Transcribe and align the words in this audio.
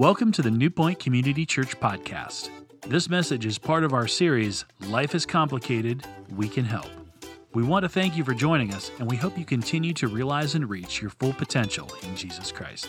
Welcome 0.00 0.32
to 0.32 0.40
the 0.40 0.50
New 0.50 0.70
Point 0.70 0.98
Community 0.98 1.44
Church 1.44 1.78
podcast. 1.78 2.48
This 2.86 3.10
message 3.10 3.44
is 3.44 3.58
part 3.58 3.84
of 3.84 3.92
our 3.92 4.08
series, 4.08 4.64
Life 4.86 5.14
is 5.14 5.26
Complicated, 5.26 6.06
We 6.34 6.48
Can 6.48 6.64
Help. 6.64 6.86
We 7.52 7.64
want 7.64 7.82
to 7.82 7.88
thank 7.90 8.16
you 8.16 8.24
for 8.24 8.32
joining 8.32 8.72
us, 8.72 8.90
and 8.98 9.10
we 9.10 9.18
hope 9.18 9.36
you 9.36 9.44
continue 9.44 9.92
to 9.92 10.08
realize 10.08 10.54
and 10.54 10.70
reach 10.70 11.02
your 11.02 11.10
full 11.10 11.34
potential 11.34 11.92
in 12.02 12.16
Jesus 12.16 12.50
Christ. 12.50 12.88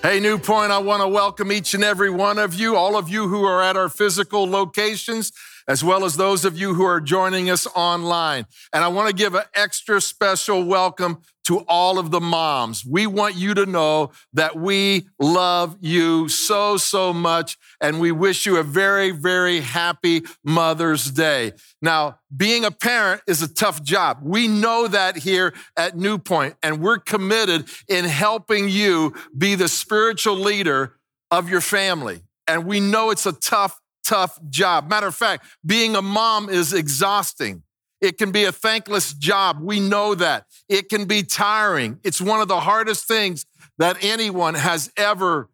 Hey, 0.00 0.20
New 0.20 0.38
Point, 0.38 0.72
I 0.72 0.78
want 0.78 1.02
to 1.02 1.08
welcome 1.08 1.52
each 1.52 1.74
and 1.74 1.84
every 1.84 2.08
one 2.08 2.38
of 2.38 2.54
you, 2.54 2.76
all 2.76 2.96
of 2.96 3.10
you 3.10 3.28
who 3.28 3.44
are 3.44 3.62
at 3.62 3.76
our 3.76 3.90
physical 3.90 4.48
locations, 4.48 5.32
as 5.68 5.82
well 5.84 6.04
as 6.04 6.16
those 6.16 6.44
of 6.44 6.58
you 6.58 6.74
who 6.74 6.84
are 6.84 7.00
joining 7.00 7.50
us 7.50 7.66
online. 7.74 8.46
And 8.72 8.84
I 8.84 8.88
want 8.88 9.08
to 9.08 9.14
give 9.14 9.34
an 9.34 9.44
extra 9.54 10.00
special 10.00 10.64
welcome 10.64 11.22
to 11.44 11.58
all 11.66 11.98
of 11.98 12.10
the 12.10 12.20
moms. 12.20 12.84
We 12.84 13.06
want 13.06 13.34
you 13.34 13.54
to 13.54 13.66
know 13.66 14.12
that 14.32 14.56
we 14.56 15.08
love 15.18 15.76
you 15.80 16.28
so, 16.28 16.76
so 16.76 17.12
much, 17.12 17.58
and 17.80 18.00
we 18.00 18.12
wish 18.12 18.46
you 18.46 18.58
a 18.58 18.62
very, 18.62 19.10
very 19.10 19.60
happy 19.60 20.22
Mother's 20.44 21.10
Day. 21.10 21.52
Now, 21.80 22.18
being 22.34 22.64
a 22.64 22.70
parent 22.70 23.22
is 23.26 23.42
a 23.42 23.52
tough 23.52 23.82
job. 23.82 24.18
We 24.22 24.46
know 24.46 24.86
that 24.86 25.16
here 25.16 25.52
at 25.76 25.96
New 25.96 26.18
Point, 26.18 26.54
and 26.62 26.80
we're 26.80 26.98
committed 26.98 27.68
in 27.88 28.04
helping 28.04 28.68
you 28.68 29.14
be 29.36 29.56
the 29.56 29.68
spiritual 29.68 30.36
leader 30.36 30.96
of 31.30 31.48
your 31.48 31.60
family. 31.60 32.22
And 32.46 32.66
we 32.66 32.80
know 32.80 33.10
it's 33.10 33.26
a 33.26 33.32
tough, 33.32 33.80
tough 34.04 34.38
job. 34.48 34.88
Matter 34.88 35.06
of 35.06 35.14
fact, 35.14 35.44
being 35.64 35.96
a 35.96 36.02
mom 36.02 36.48
is 36.48 36.72
exhausting. 36.72 37.62
It 38.00 38.18
can 38.18 38.32
be 38.32 38.44
a 38.44 38.52
thankless 38.52 39.14
job. 39.14 39.60
We 39.60 39.78
know 39.78 40.14
that. 40.16 40.46
It 40.68 40.88
can 40.88 41.04
be 41.04 41.22
tiring. 41.22 42.00
It's 42.02 42.20
one 42.20 42.40
of 42.40 42.48
the 42.48 42.60
hardest 42.60 43.06
things 43.06 43.46
that 43.78 43.96
anyone 44.02 44.54
has 44.54 44.90
ever 44.96 45.48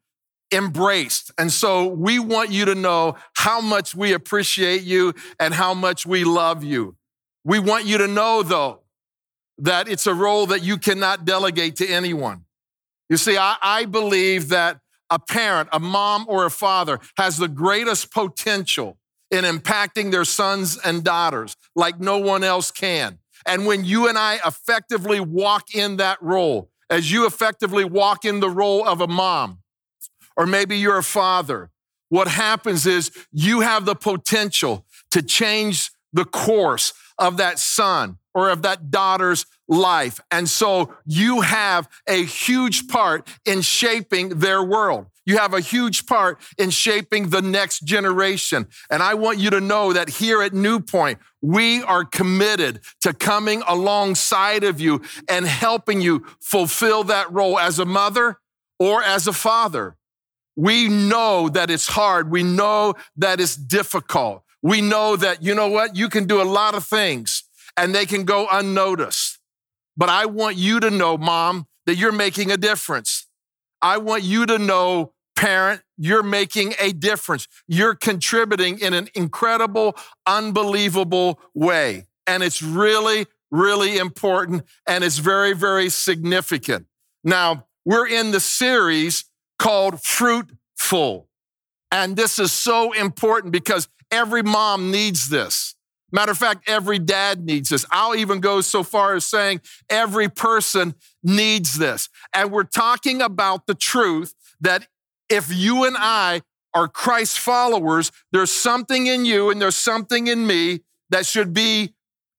embraced. 0.51 1.31
And 1.37 1.53
so 1.53 1.87
we 1.87 2.19
want 2.19 2.51
you 2.51 2.65
to 2.65 2.75
know 2.75 3.17
how 3.35 3.61
much 3.61 3.95
we 3.95 4.15
appreciate 4.15 4.83
you 4.83 5.15
and 5.39 5.53
how 5.53 5.75
much 5.75 6.07
we 6.07 6.25
love 6.25 6.65
you. 6.65 6.97
We 7.45 7.59
want 7.59 7.85
you 7.85 7.99
to 7.99 8.09
know, 8.09 8.43
though, 8.43 8.81
that 9.59 9.89
it's 9.89 10.07
a 10.07 10.15
role 10.15 10.47
that 10.47 10.63
you 10.63 10.79
cannot 10.79 11.25
delegate 11.25 11.77
to 11.77 11.87
anyone. 11.87 12.45
You 13.11 13.17
see, 13.17 13.37
I, 13.37 13.57
I 13.63 13.85
believe 13.85 14.49
that 14.49 14.81
a 15.11 15.19
parent, 15.19 15.69
a 15.73 15.81
mom 15.81 16.27
or 16.29 16.45
a 16.45 16.51
father 16.51 17.01
has 17.17 17.39
the 17.39 17.49
greatest 17.49 18.13
potential 18.13 18.99
in 19.31 19.45
impacting 19.45 20.11
their 20.11 20.25
sons 20.25 20.79
and 20.79 21.05
daughters 21.05 21.57
like 21.75 22.01
no 22.01 22.19
one 22.19 22.43
else 22.45 22.71
can. 22.71 23.19
And 23.47 23.67
when 23.67 23.85
you 23.85 24.09
and 24.09 24.19
I 24.19 24.39
effectively 24.45 25.21
walk 25.21 25.75
in 25.75 25.97
that 25.97 26.21
role, 26.23 26.71
as 26.91 27.13
you 27.13 27.27
effectively 27.27 27.85
walk 27.85 28.25
in 28.25 28.41
the 28.41 28.51
role 28.51 28.87
of 28.87 29.01
a 29.01 29.07
mom, 29.07 29.59
or 30.37 30.47
maybe 30.47 30.79
you're 30.79 30.99
a 30.99 31.03
father, 31.03 31.71
what 32.09 32.29
happens 32.29 32.87
is 32.87 33.11
you 33.33 33.61
have 33.61 33.85
the 33.85 33.95
potential 33.95 34.87
to 35.11 35.23
change 35.23 35.91
the 36.13 36.25
course 36.25 36.93
of 37.19 37.37
that 37.37 37.59
son 37.59 38.19
or 38.39 38.51
of 38.51 38.63
that 38.63 38.89
daughter's 38.93 39.47
life. 39.67 40.21
And 40.31 40.49
so 40.49 40.95
you 41.05 41.41
have 41.41 41.89
a 42.07 42.25
huge 42.25 42.87
part 42.87 43.29
in 43.45 43.63
shaping 43.63 44.29
their 44.29 44.63
world. 44.63 45.07
You 45.27 45.39
have 45.39 45.55
a 45.55 45.61
huge 45.61 46.07
part 46.07 46.41
in 46.57 46.71
shaping 46.71 47.31
the 47.31 47.43
next 47.43 47.81
generation. 47.81 48.69
And 48.91 49.03
I 49.03 49.15
want 49.15 49.39
you 49.39 49.51
to 49.51 49.61
know 49.61 49.93
that 49.93 50.09
here 50.09 50.41
at 50.41 50.55
New 50.55 50.79
Point, 50.79 51.19
we 51.43 51.83
are 51.83 52.05
committed 52.05 52.81
to 53.01 53.13
coming 53.13 53.63
alongside 53.67 54.63
of 54.63 54.81
you 54.81 55.03
and 55.29 55.45
helping 55.45 56.01
you 56.01 56.25
fulfill 56.41 57.03
that 57.05 57.31
role 57.33 57.59
as 57.59 57.81
a 57.81 57.85
mother 57.85 58.39
or 58.79 59.03
as 59.03 59.27
a 59.27 59.33
father. 59.33 59.97
We 60.55 60.87
know 60.87 61.49
that 61.49 61.71
it's 61.71 61.89
hard. 61.89 62.31
We 62.31 62.45
know 62.45 62.95
that 63.17 63.41
it's 63.41 63.57
difficult. 63.57 64.45
We 64.63 64.81
know 64.81 65.17
that, 65.17 65.43
you 65.43 65.55
know 65.57 65.69
what? 65.69 65.97
You 65.97 66.09
can 66.09 66.27
do 66.27 66.41
a 66.41 66.45
lot 66.45 66.75
of 66.75 66.85
things 66.85 67.38
and 67.79 67.95
they 67.95 68.05
can 68.05 68.25
go 68.25 68.49
unnoticed. 68.51 69.39
But 69.97 70.09
I 70.11 70.27
want 70.27 70.57
you 70.57 70.81
to 70.81 70.91
know, 70.91 71.17
mom, 71.17 71.67
that 71.87 71.95
you're 71.95 72.13
making 72.13 72.51
a 72.51 72.57
difference. 72.57 73.27
I 73.81 73.99
want 73.99 74.25
you 74.25 74.45
to 74.47 74.59
know, 74.59 75.13
parent, 75.37 75.83
you're 75.97 76.25
making 76.25 76.75
a 76.81 76.93
difference. 76.93 77.47
You're 77.69 77.95
contributing 77.95 78.81
in 78.81 78.95
an 78.95 79.09
incredible, 79.15 79.97
unbelievable 80.27 81.41
way. 81.55 82.07
And 82.27 82.43
it's 82.43 82.61
really, 82.61 83.27
really 83.51 83.97
important 83.97 84.65
and 84.87 85.05
it's 85.05 85.19
very, 85.19 85.53
very 85.53 85.89
significant. 85.89 86.87
Now, 87.23 87.67
we're 87.85 88.09
in 88.09 88.33
the 88.33 88.41
series 88.41 89.25
called 89.59 90.03
Fruitful. 90.03 91.29
And 91.91 92.17
this 92.17 92.39
is 92.39 92.53
so 92.53 92.93
important 92.93 93.53
because 93.53 93.89
every 94.11 94.43
mom 94.43 94.91
needs 94.91 95.29
this. 95.29 95.75
Matter 96.11 96.33
of 96.33 96.39
fact, 96.39 96.69
every 96.69 96.99
dad 96.99 97.45
needs 97.45 97.69
this. 97.69 97.85
I'll 97.91 98.15
even 98.15 98.41
go 98.41 98.61
so 98.61 98.83
far 98.83 99.15
as 99.15 99.25
saying 99.25 99.61
every 99.91 100.29
person 100.29 100.95
needs 101.23 101.79
this. 101.79 102.09
And 102.33 102.51
we're 102.51 102.65
talking 102.65 103.21
about 103.21 103.67
the 103.67 103.75
truth 103.75 104.35
that 104.61 104.89
if 105.29 105.55
you 105.55 105.85
and 105.85 105.97
I 105.99 106.43
are 106.73 106.89
Christ 106.89 107.39
followers, 107.39 108.11
there's 108.33 108.53
something 108.53 109.07
in 109.07 109.25
you 109.25 109.51
and 109.51 109.61
there's 109.61 109.77
something 109.77 110.27
in 110.27 110.47
me 110.47 110.81
that 111.11 111.27
should 111.27 111.53
be 111.53 111.95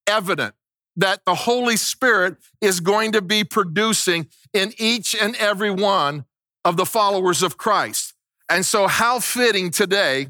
evident 0.07 0.55
that 0.95 1.23
the 1.25 1.35
Holy 1.35 1.77
Spirit 1.77 2.37
is 2.61 2.79
going 2.79 3.11
to 3.13 3.21
be 3.21 3.43
producing 3.43 4.27
in 4.53 4.73
each 4.77 5.15
and 5.15 5.35
every 5.35 5.71
one 5.71 6.25
of 6.65 6.75
the 6.75 6.85
followers 6.85 7.43
of 7.43 7.57
Christ. 7.57 8.13
And 8.49 8.65
so, 8.65 8.87
how 8.87 9.19
fitting 9.19 9.69
today 9.69 10.29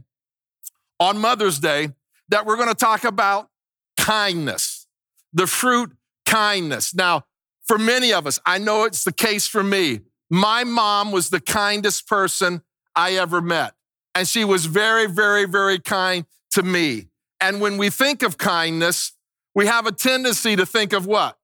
on 1.00 1.18
Mother's 1.18 1.60
Day 1.60 1.90
that 2.30 2.46
we're 2.46 2.56
going 2.56 2.70
to 2.70 2.76
talk 2.76 3.04
about 3.04 3.50
kindness, 3.98 4.88
the 5.34 5.48
fruit 5.48 5.92
kindness. 6.26 6.94
Now, 6.94 7.26
for 7.68 7.78
many 7.78 8.14
of 8.14 8.26
us, 8.26 8.40
I 8.46 8.58
know 8.58 8.86
it's 8.86 9.04
the 9.04 9.12
case 9.12 9.48
for 9.48 9.64
me. 9.64 10.02
My 10.30 10.64
mom 10.64 11.12
was 11.12 11.30
the 11.30 11.40
kindest 11.40 12.08
person 12.08 12.62
I 12.96 13.14
ever 13.14 13.42
met. 13.42 13.74
And 14.16 14.28
she 14.28 14.44
was 14.44 14.66
very, 14.66 15.08
very, 15.08 15.46
very 15.46 15.80
kind 15.80 16.26
to 16.52 16.64
me. 16.64 17.08
And 17.42 17.62
when 17.62 17.78
we 17.78 17.90
think 17.90 18.24
of 18.24 18.38
kindness, 18.38 19.14
we 19.56 19.68
have 19.68 19.86
a 19.86 19.92
tendency 19.92 20.56
to 20.56 20.66
think 20.66 20.94
of 20.94 21.06
what? 21.06 21.38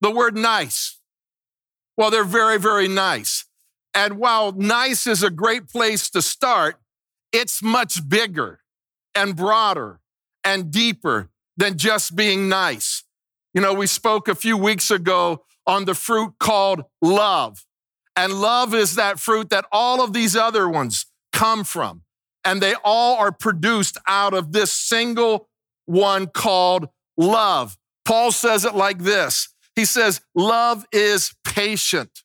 The 0.00 0.10
word 0.10 0.36
nice. 0.36 0.98
Well, 1.96 2.10
they're 2.10 2.24
very, 2.24 2.58
very 2.58 2.88
nice. 2.88 3.46
And 3.94 4.18
while 4.18 4.52
nice 4.52 5.06
is 5.06 5.22
a 5.22 5.30
great 5.30 5.68
place 5.68 6.10
to 6.10 6.20
start, 6.20 6.76
it's 7.32 7.62
much 7.62 8.08
bigger 8.08 8.60
and 9.14 9.36
broader 9.36 10.00
and 10.42 10.70
deeper 10.70 11.30
than 11.56 11.78
just 11.78 12.16
being 12.16 12.48
nice. 12.48 13.04
You 13.52 13.60
know, 13.60 13.72
we 13.72 13.86
spoke 13.86 14.28
a 14.28 14.34
few 14.34 14.56
weeks 14.56 14.90
ago 14.90 15.44
on 15.66 15.84
the 15.84 15.94
fruit 15.94 16.34
called 16.38 16.82
love. 17.00 17.64
And 18.16 18.32
love 18.34 18.74
is 18.74 18.96
that 18.96 19.18
fruit 19.18 19.50
that 19.50 19.64
all 19.72 20.02
of 20.02 20.12
these 20.12 20.36
other 20.36 20.68
ones 20.68 21.06
come 21.32 21.64
from. 21.64 22.02
And 22.44 22.60
they 22.60 22.74
all 22.84 23.16
are 23.16 23.32
produced 23.32 23.96
out 24.06 24.34
of 24.34 24.52
this 24.52 24.72
single 24.72 25.48
one 25.86 26.26
called 26.26 26.88
love. 27.16 27.76
Paul 28.04 28.32
says 28.32 28.64
it 28.64 28.74
like 28.74 28.98
this 28.98 29.48
He 29.74 29.84
says, 29.84 30.20
Love 30.34 30.84
is 30.92 31.34
patient 31.44 32.24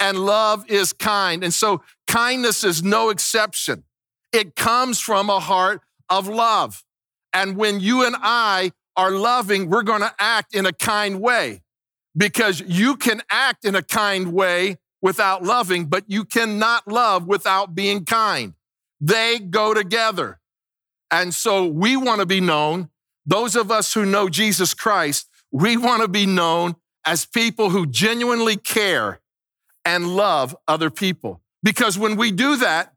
and 0.00 0.18
love 0.18 0.68
is 0.68 0.92
kind. 0.92 1.44
And 1.44 1.54
so 1.54 1.82
kindness 2.06 2.64
is 2.64 2.82
no 2.82 3.10
exception. 3.10 3.84
It 4.34 4.56
comes 4.56 4.98
from 4.98 5.30
a 5.30 5.38
heart 5.38 5.80
of 6.10 6.26
love. 6.26 6.82
And 7.32 7.56
when 7.56 7.78
you 7.78 8.04
and 8.04 8.16
I 8.18 8.72
are 8.96 9.12
loving, 9.12 9.70
we're 9.70 9.84
going 9.84 10.00
to 10.00 10.12
act 10.18 10.56
in 10.56 10.66
a 10.66 10.72
kind 10.72 11.20
way 11.20 11.62
because 12.16 12.60
you 12.60 12.96
can 12.96 13.22
act 13.30 13.64
in 13.64 13.76
a 13.76 13.82
kind 13.82 14.32
way 14.32 14.78
without 15.00 15.44
loving, 15.44 15.86
but 15.86 16.02
you 16.08 16.24
cannot 16.24 16.88
love 16.88 17.28
without 17.28 17.76
being 17.76 18.04
kind. 18.04 18.54
They 19.00 19.38
go 19.38 19.72
together. 19.72 20.40
And 21.12 21.32
so 21.32 21.66
we 21.66 21.96
want 21.96 22.20
to 22.20 22.26
be 22.26 22.40
known, 22.40 22.90
those 23.24 23.54
of 23.54 23.70
us 23.70 23.94
who 23.94 24.04
know 24.04 24.28
Jesus 24.28 24.74
Christ, 24.74 25.28
we 25.52 25.76
want 25.76 26.02
to 26.02 26.08
be 26.08 26.26
known 26.26 26.74
as 27.06 27.24
people 27.24 27.70
who 27.70 27.86
genuinely 27.86 28.56
care 28.56 29.20
and 29.84 30.16
love 30.16 30.56
other 30.66 30.90
people. 30.90 31.40
Because 31.62 31.96
when 31.96 32.16
we 32.16 32.32
do 32.32 32.56
that, 32.56 32.93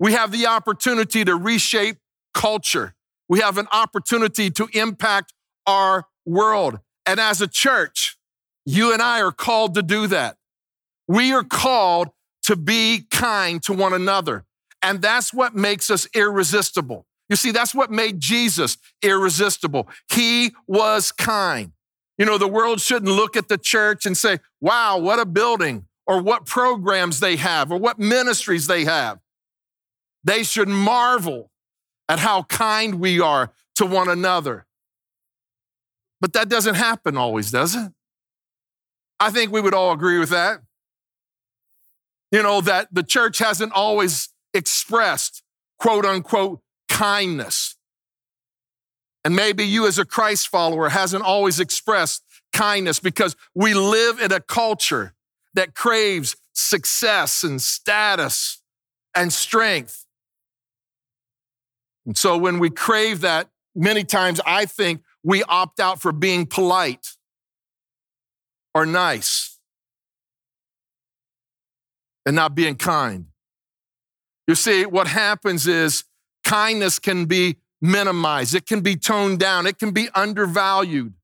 we 0.00 0.14
have 0.14 0.32
the 0.32 0.46
opportunity 0.46 1.24
to 1.24 1.36
reshape 1.36 1.98
culture. 2.34 2.94
We 3.28 3.40
have 3.40 3.58
an 3.58 3.68
opportunity 3.70 4.50
to 4.50 4.68
impact 4.72 5.32
our 5.66 6.06
world. 6.26 6.80
And 7.06 7.20
as 7.20 7.40
a 7.40 7.46
church, 7.46 8.16
you 8.64 8.92
and 8.92 9.00
I 9.00 9.20
are 9.20 9.30
called 9.30 9.74
to 9.74 9.82
do 9.82 10.06
that. 10.08 10.38
We 11.06 11.32
are 11.32 11.44
called 11.44 12.08
to 12.44 12.56
be 12.56 13.06
kind 13.10 13.62
to 13.64 13.72
one 13.72 13.92
another. 13.92 14.46
And 14.82 15.02
that's 15.02 15.34
what 15.34 15.54
makes 15.54 15.90
us 15.90 16.08
irresistible. 16.14 17.06
You 17.28 17.36
see, 17.36 17.52
that's 17.52 17.74
what 17.74 17.90
made 17.90 18.20
Jesus 18.20 18.78
irresistible. 19.02 19.88
He 20.10 20.52
was 20.66 21.12
kind. 21.12 21.72
You 22.18 22.26
know, 22.26 22.38
the 22.38 22.48
world 22.48 22.80
shouldn't 22.80 23.12
look 23.12 23.36
at 23.36 23.48
the 23.48 23.58
church 23.58 24.06
and 24.06 24.16
say, 24.16 24.40
wow, 24.60 24.98
what 24.98 25.20
a 25.20 25.26
building, 25.26 25.86
or 26.06 26.20
what 26.20 26.46
programs 26.46 27.20
they 27.20 27.36
have 27.36 27.70
or 27.70 27.78
what 27.78 27.98
ministries 27.98 28.66
they 28.66 28.84
have. 28.84 29.20
They 30.24 30.42
should 30.42 30.68
marvel 30.68 31.50
at 32.08 32.18
how 32.18 32.42
kind 32.44 32.96
we 32.96 33.20
are 33.20 33.52
to 33.76 33.86
one 33.86 34.08
another. 34.08 34.66
But 36.20 36.32
that 36.34 36.48
doesn't 36.48 36.74
happen 36.74 37.16
always, 37.16 37.50
does 37.50 37.74
it? 37.74 37.92
I 39.18 39.30
think 39.30 39.52
we 39.52 39.60
would 39.60 39.74
all 39.74 39.92
agree 39.92 40.18
with 40.18 40.30
that. 40.30 40.60
You 42.30 42.42
know, 42.42 42.60
that 42.60 42.88
the 42.92 43.02
church 43.02 43.38
hasn't 43.38 43.72
always 43.72 44.28
expressed 44.54 45.42
quote 45.78 46.04
unquote 46.04 46.60
kindness. 46.88 47.76
And 49.24 49.36
maybe 49.36 49.64
you, 49.64 49.86
as 49.86 49.98
a 49.98 50.04
Christ 50.04 50.48
follower, 50.48 50.88
hasn't 50.88 51.24
always 51.24 51.60
expressed 51.60 52.22
kindness 52.52 53.00
because 53.00 53.36
we 53.54 53.74
live 53.74 54.20
in 54.20 54.32
a 54.32 54.40
culture 54.40 55.14
that 55.54 55.74
craves 55.74 56.36
success 56.52 57.42
and 57.42 57.60
status 57.60 58.62
and 59.14 59.32
strength. 59.32 60.06
And 62.06 62.16
so 62.16 62.36
when 62.36 62.58
we 62.58 62.70
crave 62.70 63.20
that, 63.20 63.48
many 63.74 64.04
times 64.04 64.40
I 64.46 64.64
think 64.66 65.02
we 65.22 65.42
opt 65.44 65.80
out 65.80 66.00
for 66.00 66.12
being 66.12 66.46
polite 66.46 67.06
or 68.74 68.86
nice 68.86 69.58
and 72.24 72.36
not 72.36 72.54
being 72.54 72.76
kind. 72.76 73.26
You 74.46 74.54
see, 74.54 74.84
what 74.84 75.06
happens 75.06 75.66
is 75.66 76.04
kindness 76.44 76.98
can 76.98 77.26
be 77.26 77.56
minimized, 77.80 78.54
it 78.54 78.66
can 78.66 78.80
be 78.80 78.96
toned 78.96 79.38
down, 79.38 79.66
it 79.66 79.78
can 79.78 79.92
be 79.92 80.08
undervalued, 80.14 81.14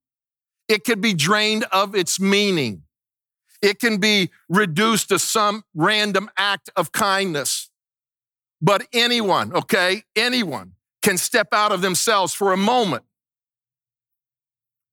it 0.68 0.84
can 0.84 1.00
be 1.00 1.12
drained 1.12 1.64
of 1.72 1.94
its 1.94 2.20
meaning, 2.20 2.82
it 3.60 3.78
can 3.78 3.98
be 3.98 4.30
reduced 4.48 5.08
to 5.08 5.18
some 5.18 5.64
random 5.74 6.30
act 6.38 6.70
of 6.76 6.92
kindness. 6.92 7.65
But 8.60 8.86
anyone, 8.92 9.52
okay, 9.52 10.02
anyone 10.14 10.72
can 11.02 11.18
step 11.18 11.48
out 11.52 11.72
of 11.72 11.82
themselves 11.82 12.34
for 12.34 12.52
a 12.52 12.56
moment 12.56 13.04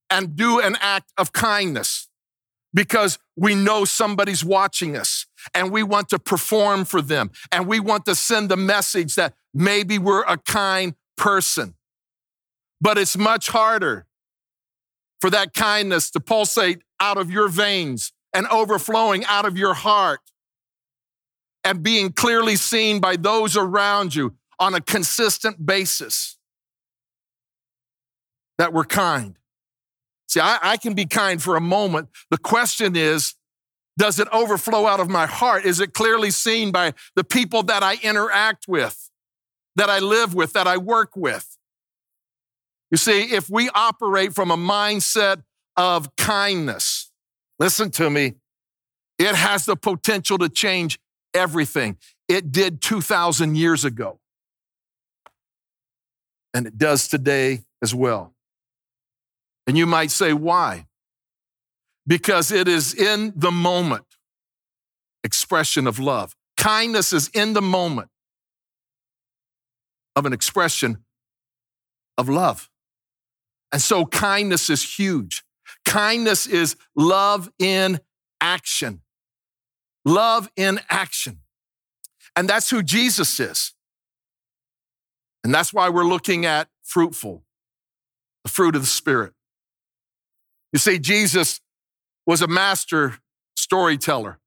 and 0.09 0.35
do 0.35 0.59
an 0.59 0.77
act 0.79 1.11
of 1.17 1.33
kindness 1.33 2.07
because 2.73 3.19
we 3.35 3.55
know 3.55 3.85
somebody's 3.85 4.43
watching 4.43 4.95
us 4.97 5.25
and 5.53 5.71
we 5.71 5.83
want 5.83 6.09
to 6.09 6.19
perform 6.19 6.85
for 6.85 7.01
them 7.01 7.31
and 7.51 7.67
we 7.67 7.79
want 7.79 8.05
to 8.05 8.15
send 8.15 8.49
the 8.49 8.57
message 8.57 9.15
that 9.15 9.33
maybe 9.53 9.97
we're 9.97 10.23
a 10.23 10.37
kind 10.37 10.95
person. 11.17 11.75
But 12.81 12.97
it's 12.97 13.17
much 13.17 13.47
harder 13.49 14.05
for 15.21 15.29
that 15.29 15.53
kindness 15.53 16.11
to 16.11 16.19
pulsate 16.19 16.81
out 16.99 17.17
of 17.17 17.31
your 17.31 17.47
veins 17.47 18.11
and 18.33 18.47
overflowing 18.47 19.23
out 19.25 19.45
of 19.45 19.57
your 19.57 19.73
heart 19.73 20.19
and 21.63 21.83
being 21.83 22.11
clearly 22.11 22.55
seen 22.55 22.99
by 22.99 23.15
those 23.15 23.55
around 23.55 24.15
you 24.15 24.35
on 24.59 24.73
a 24.73 24.81
consistent 24.81 25.65
basis 25.65 26.37
that 28.57 28.73
we're 28.73 28.83
kind. 28.83 29.37
See, 30.27 30.39
I, 30.39 30.59
I, 30.61 30.77
can 30.77 30.93
be 30.93 31.05
kind 31.05 31.41
for 31.41 31.55
a 31.55 31.61
moment. 31.61 32.09
The 32.31 32.37
question 32.37 32.95
is, 32.95 33.35
does 33.97 34.19
it 34.19 34.27
overflow 34.31 34.87
out 34.87 34.99
of 34.99 35.09
my 35.09 35.25
heart? 35.25 35.65
Is 35.65 35.79
it 35.79 35.93
clearly 35.93 36.31
seen 36.31 36.71
by 36.71 36.93
the 37.15 37.23
people 37.23 37.63
that 37.63 37.83
I 37.83 37.95
interact 38.01 38.65
with, 38.67 39.09
that 39.75 39.89
I 39.89 39.99
live 39.99 40.33
with, 40.33 40.53
that 40.53 40.67
I 40.67 40.77
work 40.77 41.15
with? 41.15 41.57
You 42.89 42.97
see, 42.97 43.23
if 43.23 43.49
we 43.49 43.69
operate 43.73 44.33
from 44.33 44.51
a 44.51 44.57
mindset 44.57 45.43
of 45.75 46.15
kindness, 46.15 47.11
listen 47.59 47.91
to 47.91 48.09
me, 48.09 48.35
it 49.19 49.35
has 49.35 49.65
the 49.65 49.75
potential 49.75 50.37
to 50.39 50.49
change 50.49 50.99
everything. 51.33 51.97
It 52.27 52.51
did 52.51 52.81
2,000 52.81 53.55
years 53.55 53.85
ago. 53.85 54.19
And 56.53 56.67
it 56.67 56.77
does 56.77 57.07
today 57.07 57.63
as 57.81 57.93
well. 57.95 58.33
And 59.65 59.77
you 59.77 59.85
might 59.85 60.11
say, 60.11 60.33
why? 60.33 60.87
Because 62.05 62.51
it 62.51 62.67
is 62.67 62.93
in 62.93 63.33
the 63.35 63.51
moment 63.51 64.05
expression 65.23 65.87
of 65.87 65.99
love. 65.99 66.35
Kindness 66.57 67.13
is 67.13 67.29
in 67.29 67.53
the 67.53 67.61
moment 67.61 68.09
of 70.15 70.25
an 70.25 70.33
expression 70.33 71.03
of 72.17 72.29
love. 72.29 72.69
And 73.71 73.81
so 73.81 74.05
kindness 74.05 74.69
is 74.69 74.97
huge. 74.97 75.43
Kindness 75.85 76.45
is 76.45 76.75
love 76.95 77.49
in 77.57 77.99
action. 78.41 79.02
Love 80.05 80.49
in 80.55 80.79
action. 80.89 81.39
And 82.35 82.49
that's 82.49 82.69
who 82.69 82.83
Jesus 82.83 83.39
is. 83.39 83.73
And 85.43 85.53
that's 85.53 85.73
why 85.73 85.89
we're 85.89 86.05
looking 86.05 86.45
at 86.45 86.69
fruitful, 86.83 87.43
the 88.43 88.49
fruit 88.49 88.75
of 88.75 88.81
the 88.81 88.87
Spirit. 88.87 89.33
You 90.71 90.79
see, 90.79 90.99
Jesus 90.99 91.61
was 92.25 92.41
a 92.41 92.47
master 92.47 93.19
storyteller, 93.55 94.39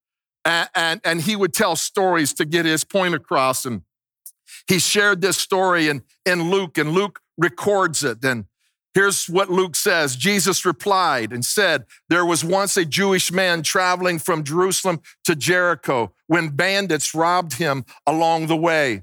and, 0.45 0.69
and, 0.75 1.01
and 1.05 1.21
he 1.21 1.37
would 1.37 1.53
tell 1.53 1.77
stories 1.77 2.33
to 2.35 2.45
get 2.45 2.65
his 2.65 2.83
point 2.83 3.15
across. 3.15 3.67
And 3.67 3.83
he 4.67 4.79
shared 4.79 5.21
this 5.21 5.37
story 5.37 5.89
in, 5.89 6.03
in 6.25 6.51
Luke, 6.51 6.79
and 6.79 6.93
Luke 6.93 7.21
records 7.37 8.03
it. 8.03 8.25
And 8.25 8.47
here's 8.97 9.27
what 9.29 9.51
Luke 9.51 9.77
says 9.77 10.17
Jesus 10.17 10.65
replied 10.65 11.31
and 11.31 11.45
said, 11.45 11.85
There 12.09 12.25
was 12.25 12.43
once 12.43 12.79
a 12.79 12.85
Jewish 12.87 13.31
man 13.31 13.63
traveling 13.63 14.19
from 14.19 14.43
Jerusalem 14.43 15.03
to 15.25 15.37
Jericho 15.37 16.15
when 16.29 16.49
bandits 16.49 17.15
robbed 17.15 17.59
him 17.59 17.85
along 18.07 18.47
the 18.47 18.57
way. 18.57 19.03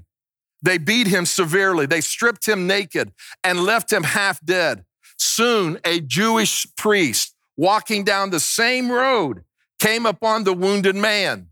They 0.60 0.78
beat 0.78 1.06
him 1.06 1.26
severely, 1.26 1.86
they 1.86 2.00
stripped 2.00 2.48
him 2.48 2.66
naked 2.66 3.12
and 3.44 3.60
left 3.60 3.92
him 3.92 4.02
half 4.02 4.44
dead. 4.44 4.84
Soon, 5.16 5.78
a 5.84 6.00
Jewish 6.00 6.66
priest 6.76 7.36
walking 7.56 8.02
down 8.02 8.30
the 8.30 8.40
same 8.40 8.90
road 8.90 9.44
came 9.78 10.06
upon 10.06 10.42
the 10.42 10.54
wounded 10.54 10.96
man. 10.96 11.50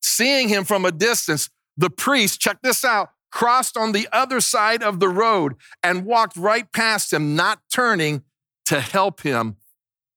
Seeing 0.00 0.48
him 0.48 0.62
from 0.62 0.84
a 0.84 0.92
distance, 0.92 1.50
the 1.76 1.90
priest, 1.90 2.40
check 2.40 2.58
this 2.62 2.84
out, 2.84 3.10
crossed 3.30 3.76
on 3.76 3.92
the 3.92 4.08
other 4.12 4.40
side 4.40 4.82
of 4.82 5.00
the 5.00 5.08
road 5.08 5.54
and 5.82 6.04
walked 6.04 6.36
right 6.36 6.70
past 6.72 7.12
him, 7.12 7.36
not 7.36 7.60
turning 7.72 8.22
to 8.66 8.80
help 8.80 9.22
him 9.22 9.56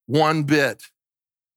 one 0.05 0.43
bit. 0.43 0.84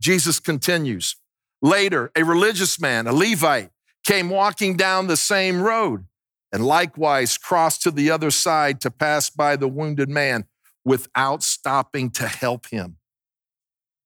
Jesus 0.01 0.39
continues. 0.39 1.17
Later, 1.63 2.11
a 2.15 2.25
religious 2.25 2.81
man, 2.81 3.07
a 3.07 3.13
Levite, 3.13 3.71
came 4.05 4.31
walking 4.31 4.77
down 4.77 5.07
the 5.07 5.17
same 5.17 5.61
road 5.61 6.05
and 6.53 6.65
likewise 6.65 7.37
crossed 7.37 7.83
to 7.83 7.91
the 7.91 8.11
other 8.11 8.31
side 8.31 8.81
to 8.81 8.91
pass 8.91 9.31
by 9.31 9.57
the 9.57 9.69
wounded 9.69 10.09
man 10.09 10.45
without 10.85 11.43
stopping 11.43 12.11
to 12.11 12.29
help 12.29 12.67
him. 12.67 12.97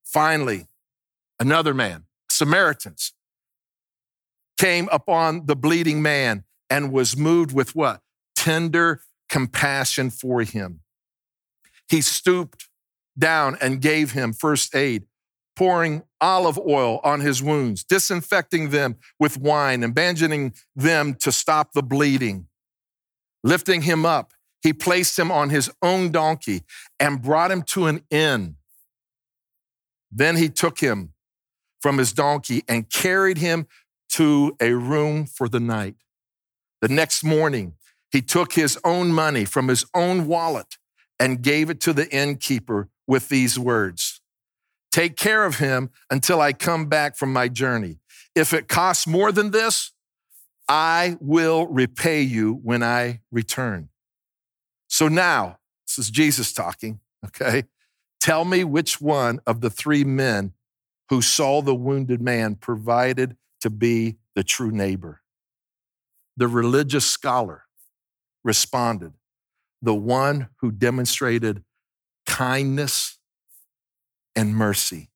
Finally, 0.04 0.66
another 1.38 1.74
man, 1.74 2.04
Samaritans, 2.30 3.12
came 4.56 4.88
upon 4.90 5.46
the 5.46 5.56
bleeding 5.56 6.02
man 6.02 6.44
and 6.70 6.92
was 6.92 7.16
moved 7.16 7.52
with 7.52 7.74
what? 7.74 8.00
Tender 8.36 9.02
compassion 9.28 10.10
for 10.10 10.42
him. 10.42 10.80
He 11.88 12.00
stooped 12.00 12.68
down 13.18 13.58
and 13.60 13.80
gave 13.80 14.12
him 14.12 14.32
first 14.32 14.74
aid, 14.74 15.04
pouring 15.56 16.04
olive 16.20 16.58
oil 16.58 17.00
on 17.02 17.20
his 17.20 17.42
wounds, 17.42 17.84
disinfecting 17.84 18.70
them 18.70 18.96
with 19.18 19.36
wine 19.36 19.82
and 19.82 19.94
bandaging 19.94 20.54
them 20.76 21.14
to 21.14 21.32
stop 21.32 21.72
the 21.72 21.82
bleeding. 21.82 22.46
Lifting 23.42 23.82
him 23.82 24.06
up, 24.06 24.32
he 24.62 24.72
placed 24.72 25.18
him 25.18 25.32
on 25.32 25.50
his 25.50 25.70
own 25.82 26.12
donkey 26.12 26.62
and 26.98 27.22
brought 27.22 27.50
him 27.50 27.62
to 27.62 27.86
an 27.86 28.02
inn. 28.10 28.56
Then 30.12 30.36
he 30.36 30.48
took 30.48 30.80
him 30.80 31.14
from 31.80 31.98
his 31.98 32.12
donkey 32.12 32.62
and 32.68 32.90
carried 32.90 33.38
him 33.38 33.66
to 34.10 34.56
a 34.60 34.72
room 34.72 35.24
for 35.26 35.48
the 35.48 35.60
night. 35.60 35.96
The 36.80 36.88
next 36.88 37.22
morning, 37.24 37.74
he 38.10 38.22
took 38.22 38.54
his 38.54 38.78
own 38.84 39.12
money 39.12 39.44
from 39.44 39.68
his 39.68 39.84
own 39.94 40.26
wallet 40.26 40.78
and 41.18 41.42
gave 41.42 41.70
it 41.70 41.80
to 41.82 41.92
the 41.92 42.10
innkeeper 42.14 42.88
with 43.06 43.28
these 43.28 43.58
words 43.58 44.20
Take 44.92 45.16
care 45.16 45.44
of 45.44 45.58
him 45.58 45.90
until 46.10 46.40
I 46.40 46.52
come 46.52 46.86
back 46.86 47.16
from 47.16 47.32
my 47.32 47.48
journey. 47.48 47.98
If 48.34 48.52
it 48.52 48.68
costs 48.68 49.06
more 49.06 49.30
than 49.30 49.52
this, 49.52 49.92
I 50.68 51.16
will 51.20 51.66
repay 51.68 52.22
you 52.22 52.54
when 52.62 52.82
I 52.82 53.20
return. 53.30 53.88
So 54.88 55.06
now, 55.08 55.58
this 55.86 55.98
is 55.98 56.10
Jesus 56.10 56.52
talking, 56.52 57.00
okay? 57.26 57.64
Tell 58.20 58.44
me 58.44 58.64
which 58.64 59.00
one 59.00 59.40
of 59.46 59.60
the 59.60 59.70
three 59.70 60.04
men 60.04 60.52
who 61.08 61.22
saw 61.22 61.62
the 61.62 61.74
wounded 61.74 62.20
man 62.20 62.54
provided 62.54 63.36
to 63.60 63.70
be 63.70 64.16
the 64.34 64.44
true 64.44 64.70
neighbor. 64.70 65.19
The 66.40 66.48
religious 66.48 67.04
scholar 67.04 67.64
responded, 68.44 69.12
the 69.82 69.94
one 69.94 70.48
who 70.62 70.70
demonstrated 70.70 71.62
kindness 72.26 73.18
and 74.34 74.56
mercy. 74.56 75.10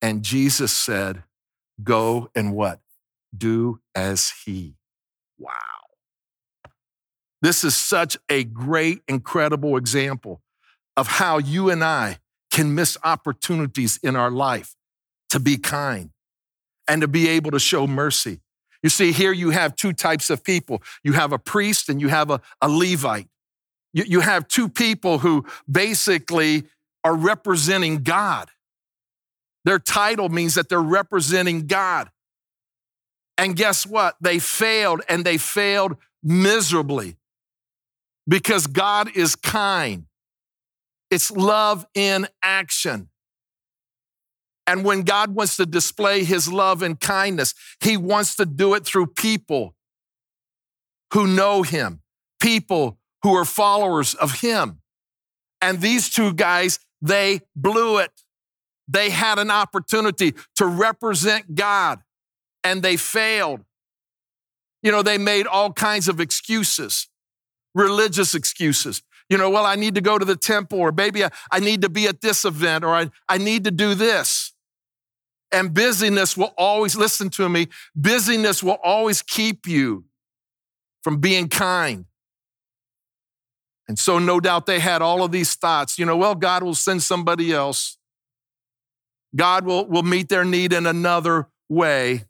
And 0.00 0.22
Jesus 0.22 0.72
said, 0.72 1.24
go 1.84 2.30
and 2.34 2.54
what? 2.54 2.80
Do 3.36 3.80
as 3.94 4.32
he. 4.46 4.76
Wow. 5.38 5.52
This 7.42 7.62
is 7.62 7.76
such 7.76 8.16
a 8.30 8.42
great, 8.44 9.02
incredible 9.06 9.76
example 9.76 10.40
of 10.96 11.08
how 11.08 11.36
you 11.36 11.68
and 11.68 11.84
I 11.84 12.20
can 12.50 12.74
miss 12.74 12.96
opportunities 13.04 14.00
in 14.02 14.16
our 14.16 14.30
life 14.30 14.74
to 15.28 15.40
be 15.40 15.58
kind 15.58 16.08
and 16.88 17.02
to 17.02 17.08
be 17.08 17.28
able 17.28 17.50
to 17.50 17.58
show 17.58 17.86
mercy. 17.86 18.40
You 18.82 18.90
see, 18.90 19.12
here 19.12 19.32
you 19.32 19.50
have 19.50 19.74
two 19.74 19.92
types 19.92 20.30
of 20.30 20.44
people 20.44 20.82
you 21.02 21.12
have 21.12 21.32
a 21.32 21.38
priest 21.38 21.88
and 21.88 22.00
you 22.00 22.08
have 22.08 22.30
a, 22.30 22.40
a 22.60 22.68
Levite. 22.68 23.28
You, 23.92 24.04
you 24.04 24.20
have 24.20 24.46
two 24.46 24.68
people 24.68 25.18
who 25.18 25.46
basically 25.70 26.64
are 27.04 27.14
representing 27.14 28.02
God. 28.02 28.48
Their 29.64 29.78
title 29.78 30.28
means 30.28 30.54
that 30.54 30.68
they're 30.68 30.80
representing 30.80 31.66
God. 31.66 32.10
And 33.36 33.56
guess 33.56 33.86
what? 33.86 34.16
They 34.20 34.38
failed 34.38 35.02
and 35.08 35.24
they 35.24 35.38
failed 35.38 35.96
miserably 36.22 37.16
because 38.26 38.66
God 38.66 39.10
is 39.16 39.36
kind. 39.36 40.06
It's 41.10 41.30
love 41.30 41.86
in 41.94 42.28
action. 42.42 43.08
And 44.68 44.84
when 44.84 45.00
God 45.00 45.34
wants 45.34 45.56
to 45.56 45.64
display 45.64 46.24
his 46.24 46.52
love 46.52 46.82
and 46.82 47.00
kindness, 47.00 47.54
he 47.80 47.96
wants 47.96 48.36
to 48.36 48.44
do 48.44 48.74
it 48.74 48.84
through 48.84 49.06
people 49.06 49.74
who 51.14 51.26
know 51.26 51.62
him, 51.62 52.02
people 52.38 52.98
who 53.22 53.34
are 53.34 53.46
followers 53.46 54.12
of 54.12 54.42
him. 54.42 54.82
And 55.62 55.80
these 55.80 56.10
two 56.10 56.34
guys, 56.34 56.80
they 57.00 57.40
blew 57.56 57.96
it. 57.96 58.12
They 58.86 59.08
had 59.08 59.38
an 59.38 59.50
opportunity 59.50 60.34
to 60.56 60.66
represent 60.66 61.54
God 61.54 62.00
and 62.62 62.82
they 62.82 62.98
failed. 62.98 63.64
You 64.82 64.92
know, 64.92 65.02
they 65.02 65.16
made 65.16 65.46
all 65.46 65.72
kinds 65.72 66.08
of 66.08 66.20
excuses, 66.20 67.08
religious 67.74 68.34
excuses. 68.34 69.02
You 69.30 69.38
know, 69.38 69.48
well, 69.48 69.64
I 69.64 69.76
need 69.76 69.94
to 69.94 70.02
go 70.02 70.18
to 70.18 70.24
the 70.26 70.36
temple, 70.36 70.78
or 70.78 70.92
maybe 70.92 71.24
I, 71.24 71.30
I 71.50 71.58
need 71.58 71.80
to 71.82 71.88
be 71.88 72.06
at 72.06 72.20
this 72.20 72.44
event, 72.44 72.84
or 72.84 72.94
I, 72.94 73.10
I 73.28 73.38
need 73.38 73.64
to 73.64 73.70
do 73.70 73.94
this. 73.94 74.52
And 75.50 75.72
busyness 75.72 76.36
will 76.36 76.52
always, 76.58 76.96
listen 76.96 77.30
to 77.30 77.48
me, 77.48 77.68
busyness 77.96 78.62
will 78.62 78.78
always 78.82 79.22
keep 79.22 79.66
you 79.66 80.04
from 81.02 81.20
being 81.20 81.48
kind. 81.48 82.04
And 83.88 83.98
so, 83.98 84.18
no 84.18 84.38
doubt, 84.38 84.66
they 84.66 84.80
had 84.80 85.00
all 85.00 85.24
of 85.24 85.32
these 85.32 85.54
thoughts. 85.54 85.98
You 85.98 86.04
know, 86.04 86.16
well, 86.16 86.34
God 86.34 86.62
will 86.62 86.74
send 86.74 87.02
somebody 87.02 87.52
else. 87.52 87.96
God 89.34 89.64
will, 89.64 89.86
will 89.86 90.02
meet 90.02 90.28
their 90.28 90.44
need 90.44 90.74
in 90.74 90.86
another 90.86 91.48
way. 91.68 92.24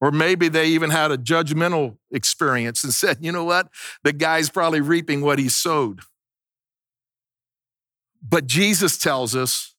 Or 0.00 0.12
maybe 0.12 0.48
they 0.48 0.66
even 0.68 0.90
had 0.90 1.10
a 1.10 1.18
judgmental 1.18 1.96
experience 2.12 2.84
and 2.84 2.92
said, 2.94 3.18
you 3.20 3.32
know 3.32 3.44
what? 3.44 3.68
The 4.04 4.12
guy's 4.12 4.50
probably 4.50 4.80
reaping 4.80 5.22
what 5.22 5.38
he 5.38 5.48
sowed. 5.48 6.00
But 8.22 8.46
Jesus 8.46 8.96
tells 8.96 9.34
us 9.34 9.73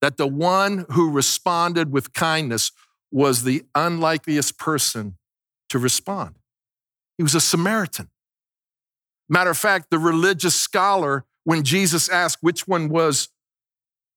that 0.00 0.16
the 0.16 0.26
one 0.26 0.86
who 0.90 1.10
responded 1.10 1.92
with 1.92 2.12
kindness 2.12 2.72
was 3.10 3.42
the 3.42 3.64
unlikeliest 3.74 4.58
person 4.58 5.16
to 5.68 5.78
respond. 5.78 6.36
He 7.16 7.22
was 7.22 7.34
a 7.34 7.40
Samaritan. 7.40 8.10
Matter 9.28 9.50
of 9.50 9.58
fact, 9.58 9.90
the 9.90 9.98
religious 9.98 10.54
scholar, 10.54 11.24
when 11.44 11.62
Jesus 11.62 12.08
asked 12.08 12.38
which 12.40 12.68
one 12.68 12.88
was 12.88 13.28